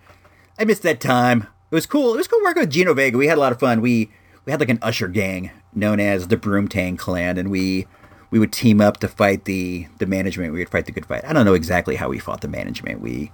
[0.57, 1.47] I missed that time.
[1.71, 2.13] It was cool.
[2.15, 3.17] It was cool working with Gino Vega.
[3.17, 3.81] We had a lot of fun.
[3.81, 4.11] We
[4.45, 7.87] we had like an usher gang known as the Broomtang Clan, and we
[8.31, 10.53] we would team up to fight the the management.
[10.53, 11.23] We would fight the good fight.
[11.25, 13.01] I don't know exactly how we fought the management.
[13.01, 13.31] We,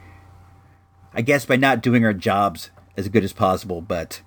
[1.14, 3.82] I guess, by not doing our jobs as good as possible.
[3.82, 4.22] But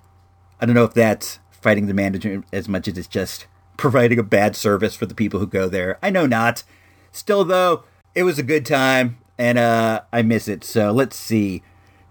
[0.59, 3.45] I don't know if that's fighting the management as much as it's just
[3.77, 5.99] providing a bad service for the people who go there.
[6.01, 6.63] I know not.
[7.11, 10.63] Still, though, it was a good time, and uh, I miss it.
[10.63, 11.63] So let's see.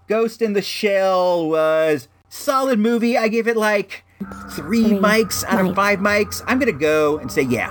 [0.09, 3.15] Ghost in the Shell was solid movie.
[3.15, 4.03] I give it like
[4.49, 6.41] three, Three mics out of five mics.
[6.47, 7.69] I'm gonna go and say yeah,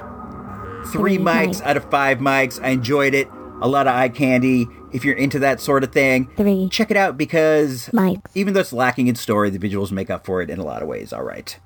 [0.93, 1.63] three, Three mics mics.
[1.63, 2.63] out of five mics.
[2.63, 3.29] I enjoyed it.
[3.61, 4.69] A lot of eye candy.
[4.93, 8.23] If you're into that sort of thing, Three check it out because mics.
[8.37, 10.81] even though it's lacking in story, the visuals make up for it in a lot
[10.81, 11.13] of ways.
[11.13, 11.59] All right.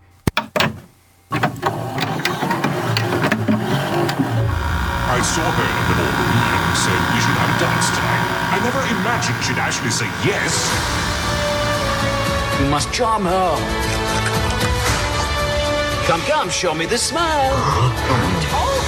[3.95, 8.32] I saw her in the middle room and said we should have a dance tonight.
[8.55, 10.53] I never imagined she'd actually say yes.
[12.61, 13.57] You must charm her.
[16.07, 17.53] Come, come, show me the smile.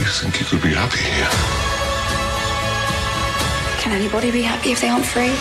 [0.00, 1.28] You think you could be happy here?
[3.80, 5.34] Can anybody be happy if they aren't free?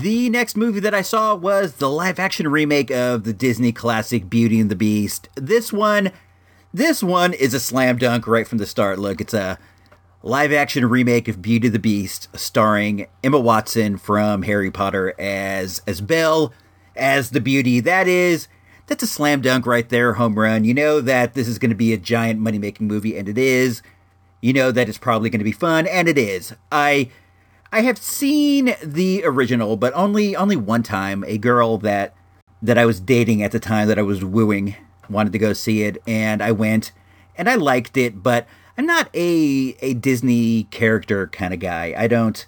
[0.00, 4.30] The next movie that I saw was the live action remake of the Disney classic
[4.30, 5.28] Beauty and the Beast.
[5.34, 6.12] This one
[6.72, 8.98] this one is a slam dunk right from the start.
[8.98, 9.58] Look, it's a
[10.22, 15.82] live action remake of Beauty and the Beast starring Emma Watson from Harry Potter as
[15.86, 16.52] as Belle,
[16.96, 17.80] as the beauty.
[17.80, 18.48] That is
[18.86, 20.64] that's a slam dunk right there, home run.
[20.64, 23.38] You know that this is going to be a giant money making movie and it
[23.38, 23.82] is.
[24.40, 26.54] You know that it's probably going to be fun and it is.
[26.70, 27.10] I
[27.72, 31.24] I have seen the original, but only only one time.
[31.26, 32.14] A girl that
[32.60, 34.74] that I was dating at the time that I was wooing
[35.08, 36.92] wanted to go see it, and I went,
[37.36, 38.22] and I liked it.
[38.22, 41.94] But I'm not a a Disney character kind of guy.
[41.96, 42.46] I don't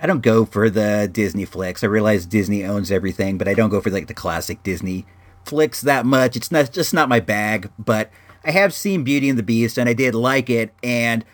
[0.00, 1.84] I don't go for the Disney flicks.
[1.84, 5.06] I realize Disney owns everything, but I don't go for like the classic Disney
[5.44, 6.36] flicks that much.
[6.36, 7.70] It's not just not my bag.
[7.78, 8.10] But
[8.44, 11.24] I have seen Beauty and the Beast, and I did like it, and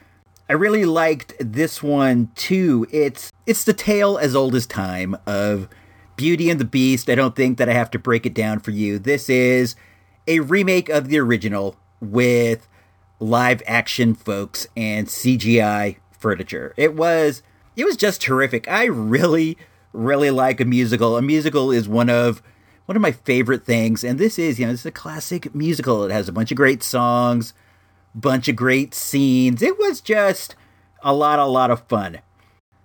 [0.48, 2.86] I really liked this one too.
[2.90, 5.68] It's it's the tale as old as time of
[6.16, 7.08] Beauty and the Beast.
[7.08, 8.98] I don't think that I have to break it down for you.
[8.98, 9.76] This is
[10.28, 12.68] a remake of the original with
[13.18, 16.72] live action folks and CGI furniture.
[16.76, 17.42] It was
[17.74, 18.68] it was just terrific.
[18.68, 19.58] I really
[19.92, 21.16] really like a musical.
[21.16, 22.42] A musical is one of
[22.86, 26.04] one of my favorite things and this is, you know, this is a classic musical.
[26.04, 27.52] It has a bunch of great songs
[28.14, 29.62] bunch of great scenes.
[29.62, 30.54] It was just
[31.02, 32.18] a lot, a lot of fun.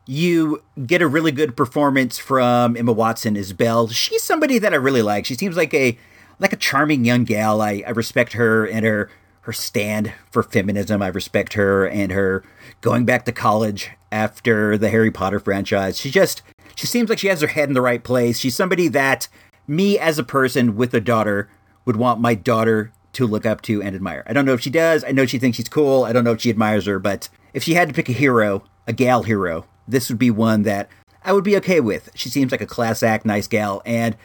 [0.05, 3.87] You get a really good performance from Emma Watson as Belle.
[3.87, 5.25] She's somebody that I really like.
[5.25, 5.97] She seems like a
[6.39, 7.61] like a charming young gal.
[7.61, 9.09] I, I respect her and her
[9.41, 11.01] her stand for feminism.
[11.01, 12.45] I respect her and her
[12.79, 15.99] going back to college after the Harry Potter franchise.
[15.99, 16.41] She just
[16.75, 18.39] she seems like she has her head in the right place.
[18.39, 19.27] She's somebody that
[19.67, 21.49] me as a person with a daughter
[21.85, 24.23] would want my daughter to look up to and admire.
[24.25, 25.03] I don't know if she does.
[25.03, 26.03] I know she thinks she's cool.
[26.03, 28.63] I don't know if she admires her, but if she had to pick a hero,
[28.87, 30.89] a gal hero, this would be one that
[31.23, 32.09] I would be okay with.
[32.15, 34.15] She seems like a class act, nice gal, and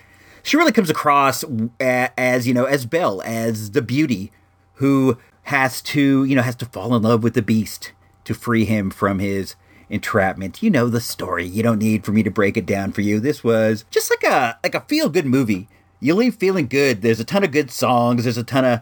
[0.49, 1.45] she really comes across
[1.79, 4.33] as, you know, as Belle, as the beauty
[4.75, 7.93] who has to, you know, has to fall in love with the beast
[8.25, 9.57] to free him from his
[9.91, 10.63] entrapment.
[10.63, 11.45] You know the story.
[11.45, 13.21] You don't need for me to break it down for you.
[13.21, 15.69] This was just like a like a feel good movie.
[16.01, 17.03] You leave feeling good.
[17.03, 18.25] There's a ton of good songs.
[18.25, 18.81] There's a ton of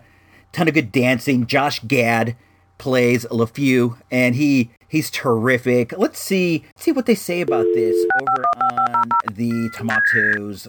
[0.53, 1.47] ton of good dancing.
[1.47, 2.37] Josh Gad
[2.79, 5.97] plays LeFou, and he he's terrific.
[5.99, 10.69] Let's see let's see what they say about this over on the Tomatoes.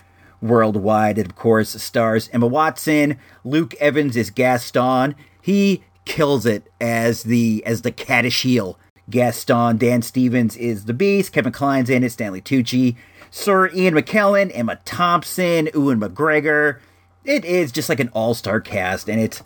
[0.41, 1.17] worldwide.
[1.17, 3.17] It, of course, stars Emma Watson.
[3.43, 5.15] Luke Evans is Gaston.
[5.41, 8.79] He kills it as the as the caddish heel.
[9.09, 12.95] Gaston, Dan Stevens is the Beast, Kevin Kline's in it, Stanley Tucci,
[13.29, 16.79] Sir Ian McKellen, Emma Thompson, Ewan McGregor.
[17.23, 19.43] It is just like an all-star cast, and it's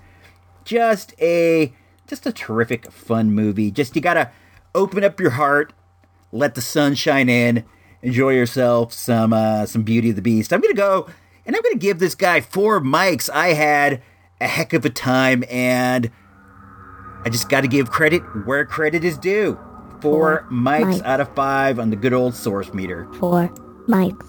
[0.65, 1.73] just a
[2.07, 3.71] just a terrific fun movie.
[3.71, 4.31] Just you gotta
[4.73, 5.73] open up your heart,
[6.31, 7.63] let the sun shine in,
[8.01, 10.53] enjoy yourself some uh, some Beauty of the Beast.
[10.53, 11.07] I'm gonna go
[11.45, 13.29] and I'm gonna give this guy four mics.
[13.29, 14.01] I had
[14.39, 16.11] a heck of a time, and
[17.25, 19.59] I just got to give credit where credit is due.
[20.01, 21.03] Four, Four mics mics.
[21.05, 23.07] out of five on the good old source meter.
[23.19, 23.49] Four
[23.87, 24.25] mics.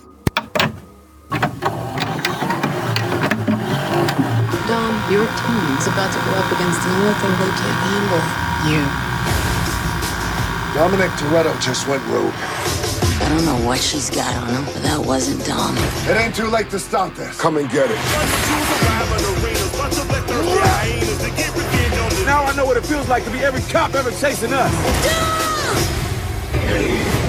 [4.66, 8.22] Dom, your team's about to go up against the only thing they can't handle.
[8.70, 8.82] You.
[10.74, 12.34] Dominic Toretto just went rogue.
[13.22, 15.76] I don't know what she's got on him, but that wasn't Dom.
[16.08, 17.40] It ain't too late to stop this.
[17.40, 17.98] Come and get it.
[22.30, 24.72] Now I know what it feels like to be every cop ever chasing us.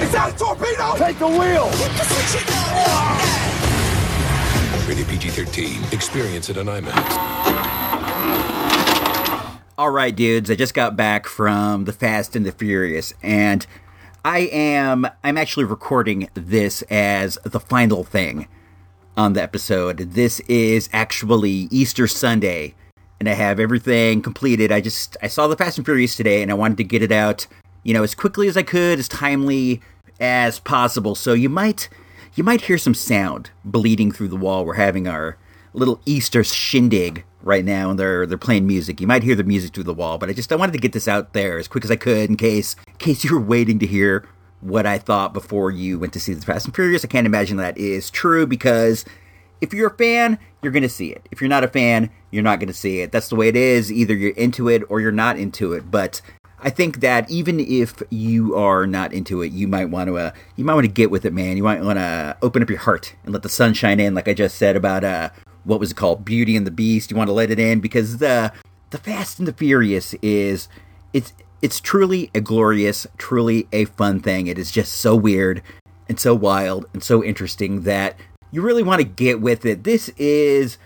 [0.00, 0.94] It's out, torpedo!
[0.96, 1.68] Take the wheel!
[4.86, 5.92] Rated PG-13.
[5.92, 6.94] Experience it on IMAX.
[9.76, 13.66] All right, dudes, I just got back from The Fast and the Furious, and
[14.24, 18.46] I am I'm actually recording this as the final thing
[19.16, 20.12] on the episode.
[20.12, 22.76] This is actually Easter Sunday,
[23.22, 24.72] and I have everything completed.
[24.72, 27.12] I just I saw The Fast and Furious today, and I wanted to get it
[27.12, 27.46] out,
[27.84, 29.80] you know, as quickly as I could, as timely
[30.18, 31.14] as possible.
[31.14, 31.88] So you might
[32.34, 34.64] you might hear some sound bleeding through the wall.
[34.64, 35.38] We're having our
[35.72, 39.00] little Easter shindig right now, and they're they're playing music.
[39.00, 40.90] You might hear the music through the wall, but I just I wanted to get
[40.90, 43.78] this out there as quick as I could in case in case you were waiting
[43.78, 44.28] to hear
[44.62, 47.04] what I thought before you went to see the Fast and Furious.
[47.04, 49.04] I can't imagine that is true because
[49.60, 51.28] if you're a fan, you're to see it.
[51.30, 53.12] If you're not a fan, you're not going to see it.
[53.12, 53.92] That's the way it is.
[53.92, 55.88] Either you're into it or you're not into it.
[55.90, 56.20] But
[56.58, 60.32] I think that even if you are not into it, you might want to uh,
[60.56, 61.56] you might want to get with it, man.
[61.56, 64.26] You might want to open up your heart and let the sun shine in, like
[64.26, 65.30] I just said about uh,
[65.64, 67.10] what was it called, Beauty and the Beast.
[67.10, 68.52] You want to let it in because the
[68.90, 70.68] the Fast and the Furious is
[71.12, 74.46] it's it's truly a glorious, truly a fun thing.
[74.46, 75.62] It is just so weird
[76.08, 78.16] and so wild and so interesting that
[78.50, 79.84] you really want to get with it.
[79.84, 80.78] This is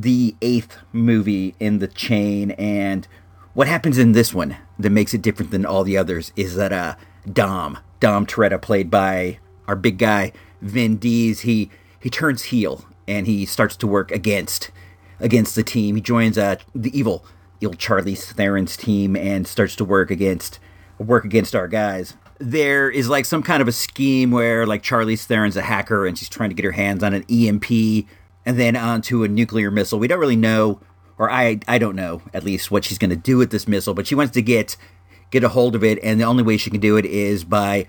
[0.00, 3.06] the eighth movie in the chain, and
[3.52, 6.72] what happens in this one that makes it different than all the others is that
[6.72, 6.96] uh
[7.32, 13.26] Dom, Dom Toretto, played by our big guy Vin Diesel, he he turns heel and
[13.26, 14.70] he starts to work against
[15.20, 15.94] against the team.
[15.94, 17.24] He joins uh the evil
[17.60, 20.58] evil Charlize Theron's team and starts to work against
[20.98, 22.14] work against our guys.
[22.38, 26.18] There is like some kind of a scheme where like Charlize Theron's a hacker and
[26.18, 28.06] she's trying to get her hands on an EMP
[28.46, 29.98] and then onto a nuclear missile.
[29.98, 30.80] We don't really know,
[31.18, 33.94] or I I don't know at least what she's going to do with this missile,
[33.94, 34.76] but she wants to get
[35.30, 37.86] get a hold of it, and the only way she can do it is by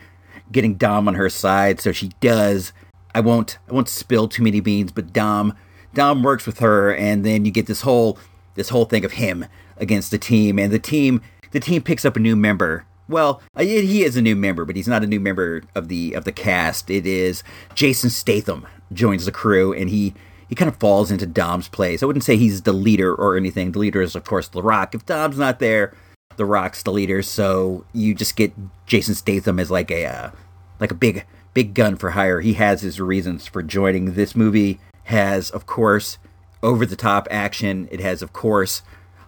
[0.51, 1.79] getting Dom on her side.
[1.79, 2.73] So she does.
[3.13, 5.55] I won't I won't spill too many beans, but Dom
[5.93, 8.17] Dom works with her, and then you get this whole
[8.55, 9.45] this whole thing of him
[9.77, 12.85] against the team, and the team the team picks up a new member.
[13.07, 16.13] Well, uh, he is a new member, but he's not a new member of the
[16.13, 16.89] of the cast.
[16.89, 20.13] It is Jason Statham joins the crew, and he
[20.49, 22.01] he kind of falls into Dom's place.
[22.01, 23.71] I wouldn't say he's the leader or anything.
[23.71, 24.93] The leader is, of course, The Rock.
[24.93, 25.93] If Dom's not there,
[26.38, 27.21] The Rock's the leader.
[27.21, 28.53] So you just get
[28.86, 30.31] Jason Statham as like a uh,
[30.79, 32.41] like a big big gun for hire.
[32.41, 34.13] He has his reasons for joining.
[34.13, 36.17] This movie has, of course,
[36.62, 37.88] over the top action.
[37.91, 38.81] It has, of course,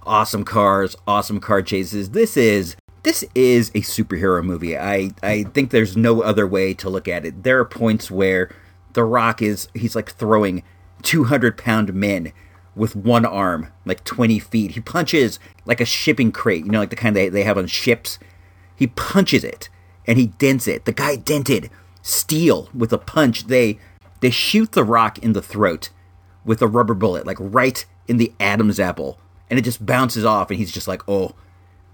[0.06, 2.12] awesome cars, awesome car chases.
[2.12, 4.78] This is this is a superhero movie.
[4.78, 7.44] I I think there's no other way to look at it.
[7.44, 8.54] There are points where
[8.94, 10.64] The Rock is he's like throwing
[11.04, 12.32] 200 pound men
[12.76, 14.72] with one arm, like 20 feet.
[14.72, 17.68] He punches like a shipping crate, you know, like the kind they, they have on
[17.68, 18.20] ships.
[18.76, 19.70] He punches it
[20.06, 20.86] and he dents it.
[20.86, 21.70] The guy dented
[22.02, 23.48] steel with a punch.
[23.48, 23.80] They
[24.20, 25.90] they shoot the rock in the throat
[26.46, 30.50] with a rubber bullet, like right in the Adam's apple, and it just bounces off.
[30.50, 31.34] And he's just like, "Oh,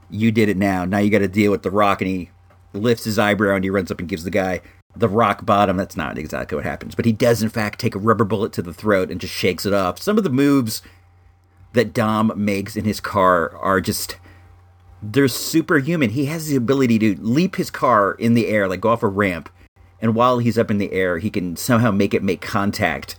[0.10, 0.86] you did it now.
[0.86, 2.30] Now you got to deal with the rock." And he
[2.74, 4.62] lifts his eyebrow and he runs up and gives the guy
[4.96, 5.78] the rock bottom.
[5.78, 8.62] That's not exactly what happens, but he does in fact take a rubber bullet to
[8.62, 10.02] the throat and just shakes it off.
[10.02, 10.82] Some of the moves
[11.74, 14.18] that Dom makes in his car are just
[15.02, 16.12] they're superhuman.
[16.12, 19.08] He has the ability to leap his car in the air, like go off a
[19.08, 19.50] ramp,
[20.00, 23.16] and while he's up in the air, he can somehow make it make contact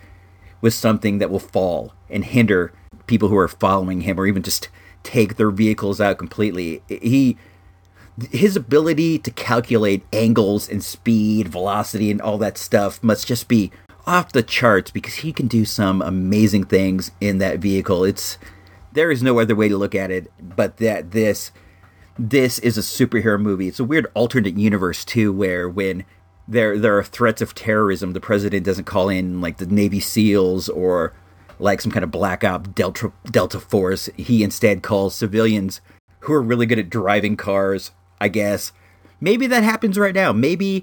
[0.61, 2.73] with something that will fall and hinder
[3.07, 4.69] people who are following him or even just
[5.03, 6.83] take their vehicles out completely.
[6.89, 7.37] He
[8.31, 13.72] his ability to calculate angles and speed, velocity, and all that stuff must just be
[14.07, 18.05] off the charts because he can do some amazing things in that vehicle.
[18.05, 18.38] It's
[18.92, 21.50] there is no other way to look at it but that this
[22.16, 23.66] this is a superhero movie.
[23.66, 26.05] It's a weird alternate universe too, where when
[26.46, 30.68] there there are threats of terrorism, the president doesn't call in like the Navy SEALs
[30.68, 31.12] or
[31.59, 34.09] like some kind of black op Delta Delta Force.
[34.16, 35.81] He instead calls civilians
[36.21, 37.90] who are really good at driving cars
[38.25, 38.72] I guess.
[39.20, 40.33] Maybe that happens right now.
[40.33, 40.83] Maybe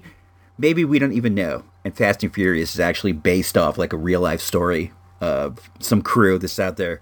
[0.56, 1.64] maybe we don't even know.
[1.84, 6.02] And Fast and Furious is actually based off like a real life story of some
[6.02, 7.00] crew that's out there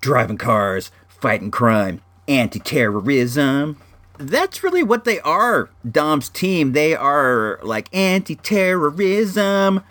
[0.00, 3.80] driving cars, fighting crime, anti-terrorism.
[4.18, 6.72] That's really what they are, Dom's team.
[6.72, 9.84] They are like anti-terrorism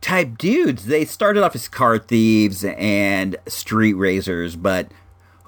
[0.00, 0.86] type dudes.
[0.86, 4.90] They started off as car thieves and street racers, but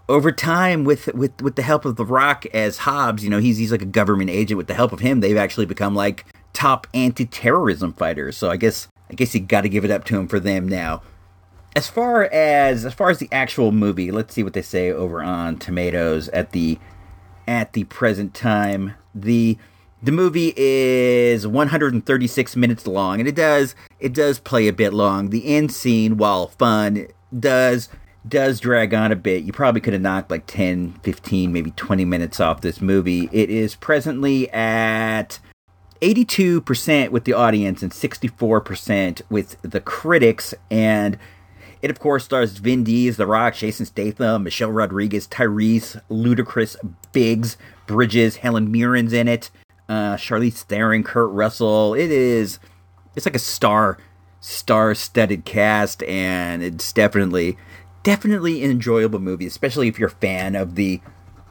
[0.08, 3.58] over time with with with the help of the rock as hobbs you know he's
[3.58, 6.24] he's like a government agent with the help of him they've actually become like
[6.58, 8.36] top anti-terrorism fighters.
[8.36, 10.68] So I guess I guess you got to give it up to him for them
[10.68, 11.02] now.
[11.76, 15.22] As far as as far as the actual movie, let's see what they say over
[15.22, 16.78] on Tomatoes at the
[17.46, 18.94] at the present time.
[19.14, 19.56] The
[20.02, 25.30] the movie is 136 minutes long, and it does it does play a bit long.
[25.30, 27.06] The end scene, while fun,
[27.38, 27.88] does
[28.28, 29.44] does drag on a bit.
[29.44, 33.28] You probably could have knocked like 10, 15, maybe 20 minutes off this movie.
[33.32, 35.38] It is presently at
[36.00, 40.54] 82% with the audience and 64% with the critics.
[40.70, 41.18] And
[41.82, 46.76] it, of course, stars Vin Diesel, The Rock, Jason Statham, Michelle Rodriguez, Tyrese, Ludacris,
[47.12, 47.56] Biggs,
[47.86, 49.50] Bridges, Helen Mirren's in it,
[49.88, 51.94] uh, Charlize Theron, Kurt Russell.
[51.94, 52.58] It is,
[53.14, 53.98] it's like a star,
[54.40, 57.56] star-studded cast, and it's definitely
[58.02, 61.00] definitely an enjoyable movie, especially if you're a fan of the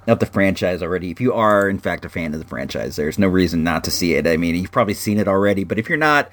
[0.08, 1.12] of the franchise already.
[1.12, 3.92] If you are in fact a fan of the franchise, there's no reason not to
[3.92, 4.26] see it.
[4.26, 6.30] I mean, you've probably seen it already, but if you're not,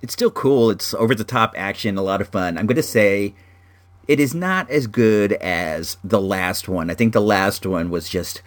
[0.00, 0.70] it's still cool.
[0.70, 2.58] It's over the top action, a lot of fun.
[2.58, 3.34] I'm going to say
[4.08, 6.90] it is not as good as the last one.
[6.90, 8.42] I think the last one was just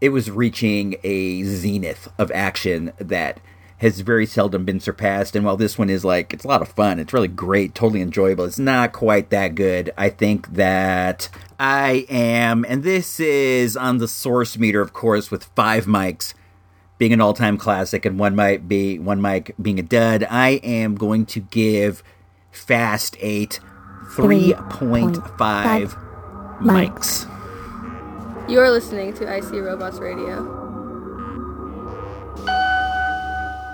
[0.00, 3.40] it was reaching a zenith of action that
[3.78, 5.36] has very seldom been surpassed.
[5.36, 8.00] And while this one is like, it's a lot of fun, it's really great, totally
[8.00, 9.92] enjoyable, it's not quite that good.
[9.96, 15.44] I think that I am, and this is on the source meter, of course, with
[15.56, 16.34] five mics
[16.98, 20.26] being an all time classic and one mic be one mic being a dud.
[20.30, 22.02] I am going to give
[22.50, 23.60] Fast Eight
[24.14, 28.48] 3.5 mics.
[28.48, 30.73] You're listening to IC Robots Radio.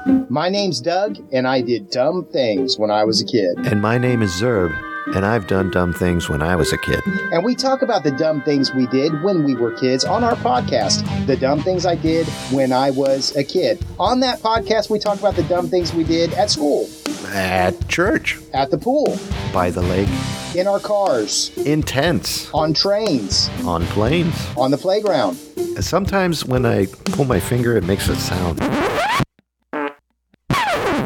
[0.06, 3.66] My name's Doug, and I did dumb things when I was a kid.
[3.66, 4.74] And my name is Zerb,
[5.14, 7.00] and I've done dumb things when I was a kid.
[7.32, 10.36] And we talk about the dumb things we did when we were kids on our
[10.36, 13.84] podcast, The Dumb Things I Did When I Was a Kid.
[13.98, 16.88] On that podcast, we talk about the dumb things we did at school,
[17.28, 19.18] At church, at the pool,
[19.52, 20.08] by the lake,
[20.56, 24.34] in our cars, in tents, on trains, on planes.
[24.56, 25.34] on the playground.
[25.80, 28.60] Sometimes when I pull my finger, it makes a sound.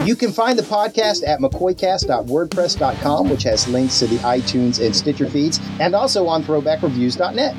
[0.04, 5.30] You can find the podcast at mccoycast.wordpress.com, which has links to the iTunes and Stitcher
[5.30, 7.54] feeds, and also on throwbackreviews.net.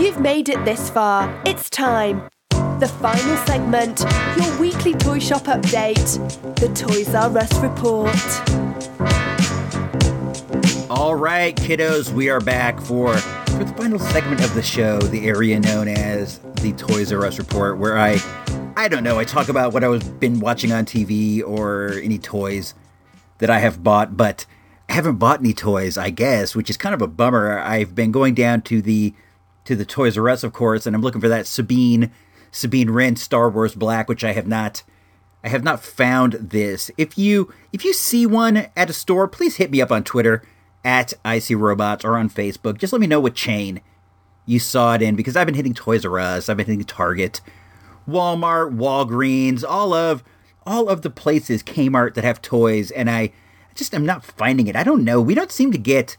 [0.00, 1.32] You've made it this far.
[1.46, 2.28] It's time.
[2.50, 4.04] The final segment,
[4.36, 6.18] your weekly toy shop update,
[6.56, 8.08] the Toys R Us report.
[10.90, 13.14] All right, kiddos, we are back for
[13.62, 17.38] for the final segment of the show, the area known as the Toys R Us
[17.38, 18.18] report, where I
[18.76, 22.18] I don't know, I talk about what I was been watching on TV or any
[22.18, 22.74] toys
[23.38, 24.46] that I have bought, but
[24.88, 27.58] I haven't bought any toys, I guess, which is kind of a bummer.
[27.60, 29.14] I've been going down to the
[29.64, 32.10] to the Toys R Us, of course, and I'm looking for that Sabine
[32.50, 34.82] Sabine Wren Star Wars Black, which I have not
[35.44, 36.90] I have not found this.
[36.98, 40.42] If you if you see one at a store, please hit me up on Twitter
[40.84, 42.78] at IC Robots or on Facebook.
[42.78, 43.80] Just let me know what chain
[44.46, 47.40] you saw it in because I've been hitting Toys R Us, I've been hitting Target,
[48.08, 50.22] Walmart, Walgreens, all of
[50.66, 53.32] all of the places Kmart that have toys, and I
[53.74, 54.76] just am not finding it.
[54.76, 55.20] I don't know.
[55.20, 56.16] We don't seem to get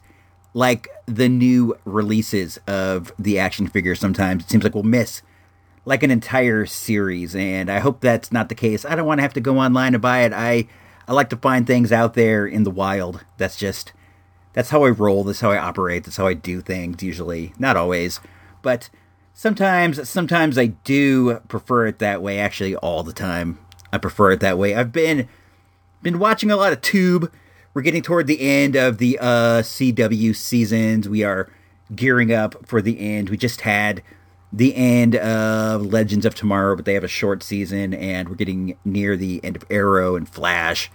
[0.52, 4.44] like the new releases of the action figures sometimes.
[4.44, 5.22] It seems like we'll miss
[5.84, 8.84] like an entire series, and I hope that's not the case.
[8.84, 10.32] I don't want to have to go online to buy it.
[10.32, 10.66] I
[11.06, 13.24] I like to find things out there in the wild.
[13.36, 13.92] That's just
[14.54, 15.24] that's how I roll.
[15.24, 16.04] That's how I operate.
[16.04, 17.02] That's how I do things.
[17.02, 18.20] Usually, not always,
[18.62, 18.88] but
[19.34, 20.08] sometimes.
[20.08, 22.38] Sometimes I do prefer it that way.
[22.38, 23.58] Actually, all the time,
[23.92, 24.74] I prefer it that way.
[24.74, 25.28] I've been
[26.02, 27.30] been watching a lot of Tube.
[27.74, 31.08] We're getting toward the end of the uh, CW seasons.
[31.08, 31.50] We are
[31.94, 33.30] gearing up for the end.
[33.30, 34.02] We just had
[34.52, 38.78] the end of Legends of Tomorrow, but they have a short season, and we're getting
[38.84, 40.92] near the end of Arrow and Flash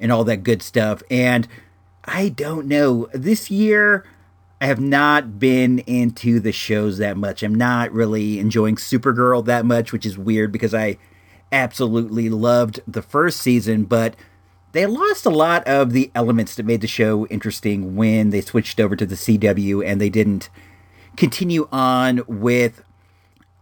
[0.00, 1.02] and all that good stuff.
[1.08, 1.46] And
[2.04, 3.08] I don't know.
[3.12, 4.04] This year,
[4.60, 7.42] I have not been into the shows that much.
[7.42, 10.98] I'm not really enjoying Supergirl that much, which is weird because I
[11.52, 14.16] absolutely loved the first season, but
[14.72, 18.78] they lost a lot of the elements that made the show interesting when they switched
[18.78, 20.48] over to the CW and they didn't
[21.16, 22.84] continue on with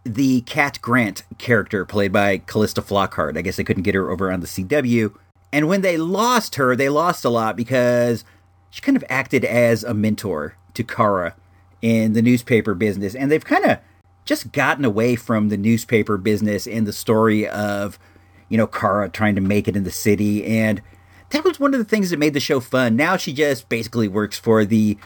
[0.03, 3.37] the Cat Grant character played by Calista Flockhart.
[3.37, 5.13] I guess they couldn't get her over on the CW.
[5.51, 8.23] And when they lost her, they lost a lot because
[8.69, 11.35] she kind of acted as a mentor to Kara
[11.81, 13.15] in the newspaper business.
[13.15, 13.79] And they've kind of
[14.25, 17.97] just gotten away from the newspaper business and the story of,
[18.47, 20.45] you know, Kara trying to make it in the city.
[20.45, 20.81] And
[21.31, 22.95] that was one of the things that made the show fun.
[22.95, 24.97] Now she just basically works for the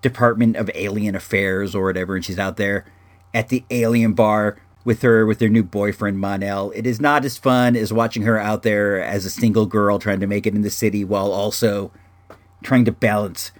[0.00, 2.84] Department of Alien Affairs or whatever, and she's out there
[3.32, 6.70] at the alien bar with her with their new boyfriend Mon-El.
[6.72, 10.20] It is not as fun as watching her out there as a single girl trying
[10.20, 11.92] to make it in the city while also
[12.62, 13.52] trying to balance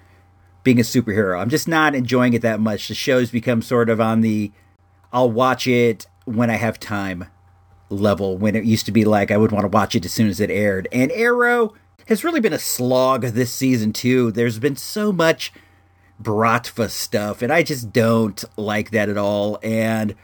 [0.64, 1.40] being a superhero.
[1.40, 2.88] I'm just not enjoying it that much.
[2.88, 4.52] The show's become sort of on the
[5.12, 7.26] I'll watch it when I have time
[7.88, 10.28] level when it used to be like I would want to watch it as soon
[10.28, 10.88] as it aired.
[10.92, 11.74] And Arrow
[12.06, 14.32] has really been a slog this season too.
[14.32, 15.52] There's been so much
[16.20, 19.58] Bratva stuff, and I just don't like that at all.
[19.62, 20.14] And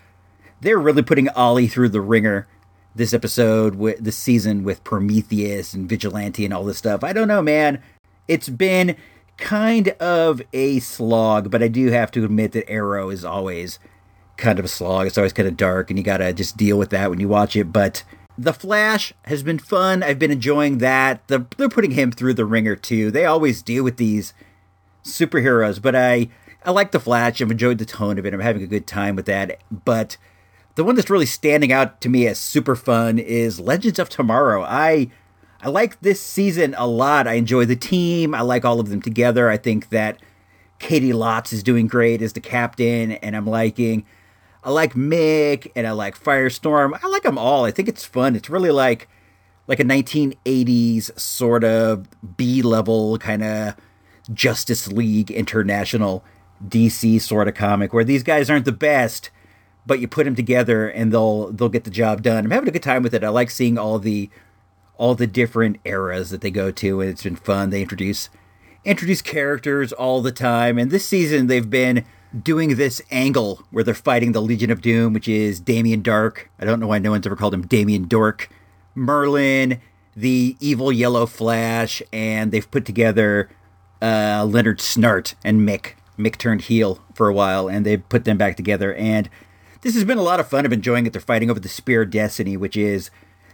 [0.60, 2.46] they're really putting Ollie through the ringer
[2.94, 7.04] this episode with this season with Prometheus and Vigilante and all this stuff.
[7.04, 7.82] I don't know, man.
[8.26, 8.96] It's been
[9.36, 13.78] kind of a slog, but I do have to admit that Arrow is always
[14.36, 15.06] kind of a slog.
[15.06, 17.56] It's always kind of dark, and you gotta just deal with that when you watch
[17.56, 17.72] it.
[17.72, 18.02] But
[18.36, 20.02] The Flash has been fun.
[20.02, 21.26] I've been enjoying that.
[21.28, 23.10] The, they're putting him through the ringer too.
[23.10, 24.34] They always do with these
[25.04, 26.28] superheroes, but I
[26.64, 27.40] I like The Flash.
[27.40, 28.34] I've enjoyed the tone of it.
[28.34, 29.60] I'm having a good time with that.
[29.70, 30.16] But
[30.78, 34.62] the one that's really standing out to me as super fun is Legends of Tomorrow.
[34.62, 35.10] I
[35.60, 37.26] I like this season a lot.
[37.26, 38.32] I enjoy the team.
[38.32, 39.50] I like all of them together.
[39.50, 40.20] I think that
[40.78, 44.06] Caity Lotz is doing great as the captain, and I'm liking.
[44.62, 46.96] I like Mick, and I like Firestorm.
[47.02, 47.64] I like them all.
[47.64, 48.36] I think it's fun.
[48.36, 49.08] It's really like
[49.66, 52.06] like a 1980s sort of
[52.36, 53.74] B level kind of
[54.32, 56.22] Justice League International
[56.68, 59.30] DC sort of comic where these guys aren't the best,
[59.88, 62.44] but you put them together and they'll they'll get the job done.
[62.44, 63.24] I'm having a good time with it.
[63.24, 64.30] I like seeing all the
[64.98, 67.70] all the different eras that they go to, and it's been fun.
[67.70, 68.28] They introduce
[68.84, 72.04] introduce characters all the time, and this season they've been
[72.42, 76.48] doing this angle where they're fighting the Legion of Doom, which is Damien Darhk.
[76.58, 78.50] I don't know why no one's ever called him Damien Dork.
[78.94, 79.80] Merlyn,
[80.14, 83.48] the evil Yellow Flash, and they've put together
[84.02, 85.92] uh, Leonard Snart and Mick.
[86.18, 88.92] Mick turned heel for a while, and they put them back together.
[88.94, 89.30] And
[89.82, 90.64] this has been a lot of fun.
[90.64, 91.12] I've been enjoying it.
[91.12, 93.10] They're fighting over the Spear of Destiny, which is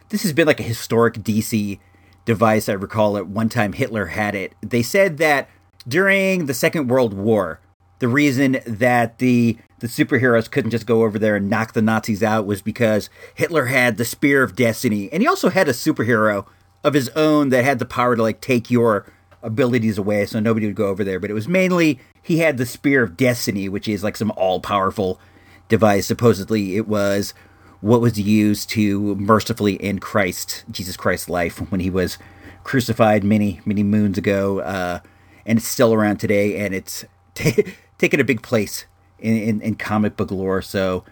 [0.09, 1.79] this has been like a historic DC
[2.25, 2.69] device.
[2.69, 4.55] I recall at one time Hitler had it.
[4.61, 5.49] They said that
[5.87, 7.61] during the Second World War,
[7.99, 12.23] the reason that the the superheroes couldn't just go over there and knock the Nazis
[12.23, 16.47] out was because Hitler had the Spear of Destiny, and he also had a superhero
[16.83, 19.07] of his own that had the power to like take your
[19.43, 21.21] abilities away, so nobody would go over there.
[21.21, 24.61] But it was mainly he had the Spear of Destiny, which is like some all
[24.61, 25.21] powerful
[25.69, 26.07] device.
[26.07, 27.35] Supposedly, it was
[27.81, 32.19] what was used to mercifully end Christ, Jesus Christ's life when he was
[32.63, 34.61] crucified many, many moons ago.
[34.61, 35.01] Uh,
[35.47, 37.05] and it's still around today, and it's
[37.35, 38.87] t- taken a big place
[39.19, 40.63] in, in, in, comic book lore.
[40.63, 41.05] So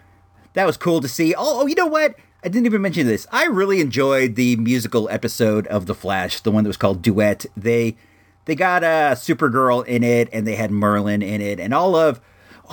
[0.53, 1.33] that was cool to see.
[1.35, 2.15] Oh, oh, you know what?
[2.43, 3.25] I didn't even mention this.
[3.31, 7.45] I really enjoyed the musical episode of The Flash, the one that was called Duet.
[7.55, 7.95] They
[8.45, 11.95] they got a uh, Supergirl in it, and they had Merlyn in it, and all
[11.95, 12.19] of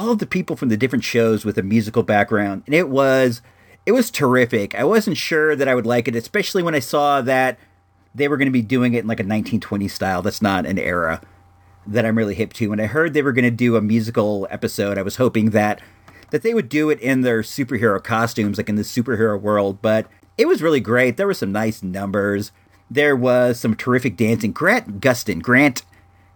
[0.00, 3.42] all of the people from the different shows with a musical background, and it was
[3.84, 4.74] it was terrific.
[4.74, 7.58] I wasn't sure that I would like it, especially when I saw that
[8.14, 10.22] they were going to be doing it in like a 1920 style.
[10.22, 11.20] That's not an era
[11.86, 12.68] that I'm really hip to.
[12.68, 15.82] When I heard they were going to do a musical episode, I was hoping that
[16.30, 19.82] that they would do it in their superhero costumes, like in the superhero world.
[19.82, 20.06] But
[20.38, 21.18] it was really great.
[21.18, 22.52] There were some nice numbers.
[22.90, 24.52] There was some terrific dancing.
[24.52, 25.82] Grant Gustin, Grant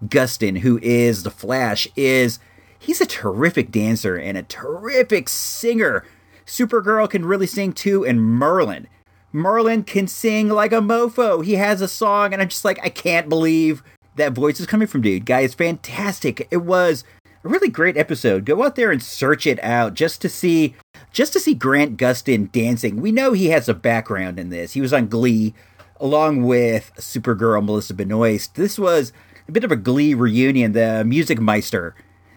[0.04, 2.38] Gustin, who is the Flash, is
[2.84, 6.04] he's a terrific dancer and a terrific singer.
[6.46, 8.86] Supergirl can really sing too, and Merlyn.
[9.32, 11.44] Merlyn can sing like a mofo.
[11.44, 13.82] He has a song, and I'm just like, I can't believe
[14.16, 15.26] that voice is coming from dude.
[15.26, 16.46] Guy is fantastic.
[16.50, 17.02] It was
[17.42, 18.44] a really great episode.
[18.44, 20.74] Go out there and search it out just to see
[21.12, 23.00] just to see Grant Gustin dancing.
[23.00, 24.72] We know he has a background in this.
[24.72, 25.54] He was on Glee
[26.00, 28.54] along with Supergirl Melissa Benoist.
[28.56, 29.12] This was
[29.48, 30.72] a bit of a Glee reunion.
[30.72, 31.94] The music meister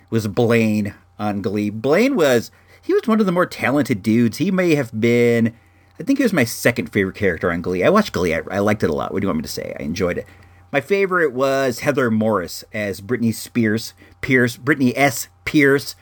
[0.10, 1.70] was Blaine on Glee.
[1.70, 2.51] Blaine was
[2.82, 4.38] he was one of the more talented dudes.
[4.38, 5.53] He may have been
[5.99, 7.84] I think he was my second favorite character on Glee.
[7.84, 8.36] I watched Glee.
[8.36, 9.12] I, I liked it a lot.
[9.12, 9.76] What do you want me to say?
[9.80, 10.28] I enjoyed it.
[10.72, 15.28] My favorite was Heather Morris as Britney Spears, Pierce, Brittany S.
[15.45, 15.95] Pierce.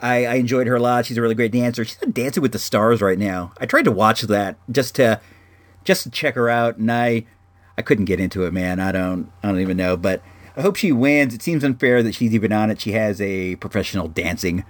[0.00, 1.06] I, I enjoyed her a lot.
[1.06, 1.84] She's a really great dancer.
[1.84, 3.52] She's on Dancing with the Stars right now.
[3.60, 5.20] I tried to watch that just to
[5.84, 7.24] just to check her out, and I
[7.76, 8.80] I couldn't get into it, man.
[8.80, 10.22] I don't I don't even know, but
[10.56, 11.34] I hope she wins.
[11.34, 12.80] It seems unfair that she's even on it.
[12.80, 14.64] She has a professional dancing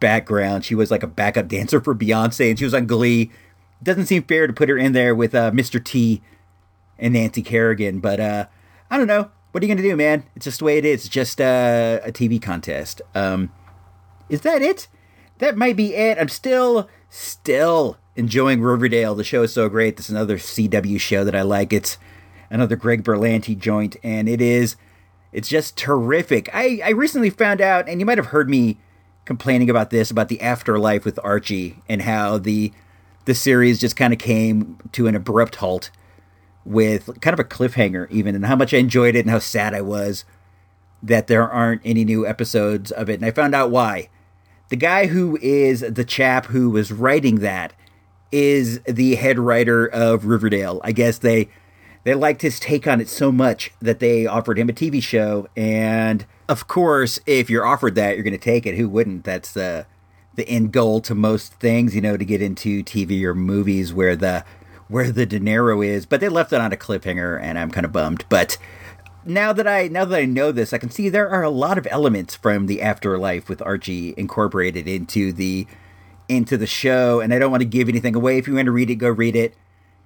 [0.00, 0.64] background.
[0.64, 3.30] She was like a backup dancer for Beyonce, and she was on Glee.
[3.82, 5.82] Doesn't seem fair to put her in there with uh, Mr.
[5.82, 6.22] T
[6.98, 8.46] and Nancy Kerrigan, but uh,
[8.90, 9.30] I don't know.
[9.50, 10.24] What are you gonna do, man?
[10.34, 11.04] It's just the way it is.
[11.04, 13.02] It's just uh, a TV contest.
[13.14, 13.52] Um,
[14.28, 14.88] is that it?
[15.38, 16.18] That might be it.
[16.18, 19.14] I'm still, still enjoying Riverdale.
[19.14, 19.96] The show is so great.
[19.96, 21.72] This is another CW show that I like.
[21.72, 21.98] It's
[22.48, 24.76] another Greg Berlanti joint, and it is
[25.32, 26.48] it's just terrific.
[26.52, 28.78] I, I recently found out, and you might have heard me
[29.24, 32.72] complaining about this about the afterlife with Archie and how the
[33.24, 35.90] the series just kind of came to an abrupt halt
[36.64, 39.74] with kind of a cliffhanger even and how much I enjoyed it and how sad
[39.74, 40.24] I was
[41.02, 44.08] that there aren't any new episodes of it and I found out why.
[44.70, 47.74] The guy who is the chap who was writing that
[48.32, 50.80] is the head writer of Riverdale.
[50.82, 51.48] I guess they
[52.04, 55.48] they liked his take on it so much that they offered him a TV show
[55.56, 58.76] and of course, if you're offered that, you're going to take it.
[58.76, 59.24] Who wouldn't?
[59.24, 59.86] That's the
[60.34, 64.16] the end goal to most things, you know, to get into TV or movies where
[64.16, 64.44] the
[64.88, 66.04] where the dinero is.
[66.04, 68.26] But they left it on a cliffhanger, and I'm kind of bummed.
[68.28, 68.58] But
[69.24, 71.78] now that I now that I know this, I can see there are a lot
[71.78, 75.66] of elements from the afterlife with Archie incorporated into the
[76.28, 78.36] into the show, and I don't want to give anything away.
[78.36, 79.54] If you want to read it, go read it.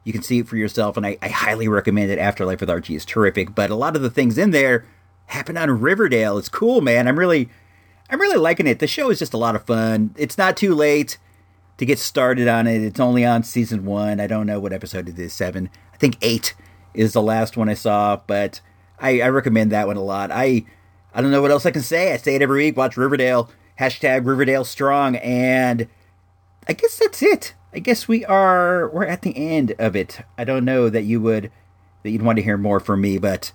[0.07, 2.21] You can see it for yourself, and I, I highly recommend it.
[2.21, 4.87] Afterlife with Archie is terrific, but a lot of the things in there
[5.27, 6.39] happen on Riverdale.
[6.39, 7.09] It's cool, man.
[7.09, 7.49] I'm really
[8.09, 8.79] I'm really liking it.
[8.79, 10.15] The show is just a lot of fun.
[10.17, 11.19] It's not too late
[11.79, 12.83] to get started on it.
[12.83, 14.21] It's only on season one.
[14.21, 15.33] I don't know what episode it is.
[15.33, 15.71] Seven.
[15.93, 16.55] I think eight
[16.95, 18.61] is the last one I saw, but
[19.01, 20.31] I, I recommend that one a lot.
[20.31, 20.67] I
[21.13, 22.13] I don't know what else I can say.
[22.13, 22.77] I say it every week.
[22.77, 23.51] Watch Riverdale.
[23.81, 25.17] Hashtag Riverdale Strong.
[25.17, 25.89] And
[26.69, 27.55] I guess that's it.
[27.73, 30.21] I guess we are we're at the end of it.
[30.39, 31.51] I don't know that you would
[32.03, 33.53] that you'd want to hear more from me, but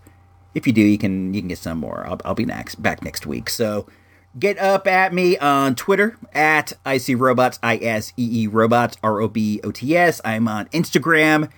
[0.53, 2.05] if you do, you can you can get some more.
[2.05, 3.49] I'll, I'll be next back next week.
[3.49, 3.88] So
[4.38, 9.22] get up at me on Twitter at IC Robots, I S E E Robots, R
[9.22, 10.22] O B O T S.
[10.24, 11.49] I'm on Instagram.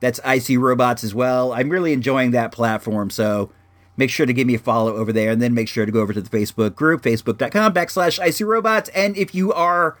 [0.00, 1.52] That's IC Robots as well.
[1.52, 3.08] I'm really enjoying that platform.
[3.08, 3.50] So
[3.96, 6.00] make sure to give me a follow over there and then make sure to go
[6.00, 8.90] over to the Facebook group, facebook.com backslash IC Robots.
[8.90, 9.96] And if you are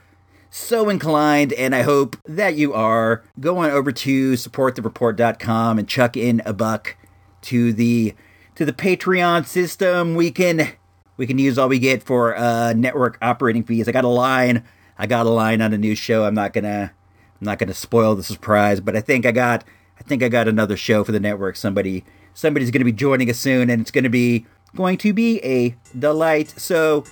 [0.56, 6.16] so inclined, and I hope that you are, go on over to supportthereport.com and chuck
[6.16, 6.96] in a buck
[7.42, 8.14] to the
[8.54, 10.14] to the Patreon system.
[10.14, 10.72] We can
[11.16, 13.86] we can use all we get for uh, network operating fees.
[13.86, 14.64] I got a line.
[14.98, 16.24] I got a line on a new show.
[16.24, 16.92] I'm not gonna
[17.40, 19.62] I'm not gonna spoil the surprise, but I think I got
[20.00, 21.56] I think I got another show for the network.
[21.56, 25.76] Somebody somebody's gonna be joining us soon, and it's gonna be going to be a
[25.98, 26.54] delight.
[26.56, 27.04] So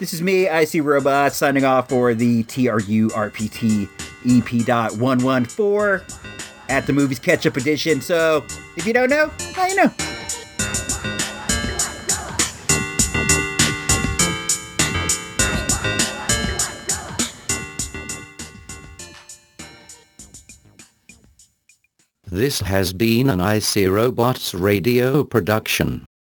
[0.00, 3.86] this is me, IC Robot, signing off for the TRU RPT
[4.24, 6.20] EP.114
[6.70, 8.00] at the movies catch up edition.
[8.00, 8.46] So
[8.78, 9.92] if you don't know, now you know.
[22.24, 26.06] This has been an IC Robots radio production.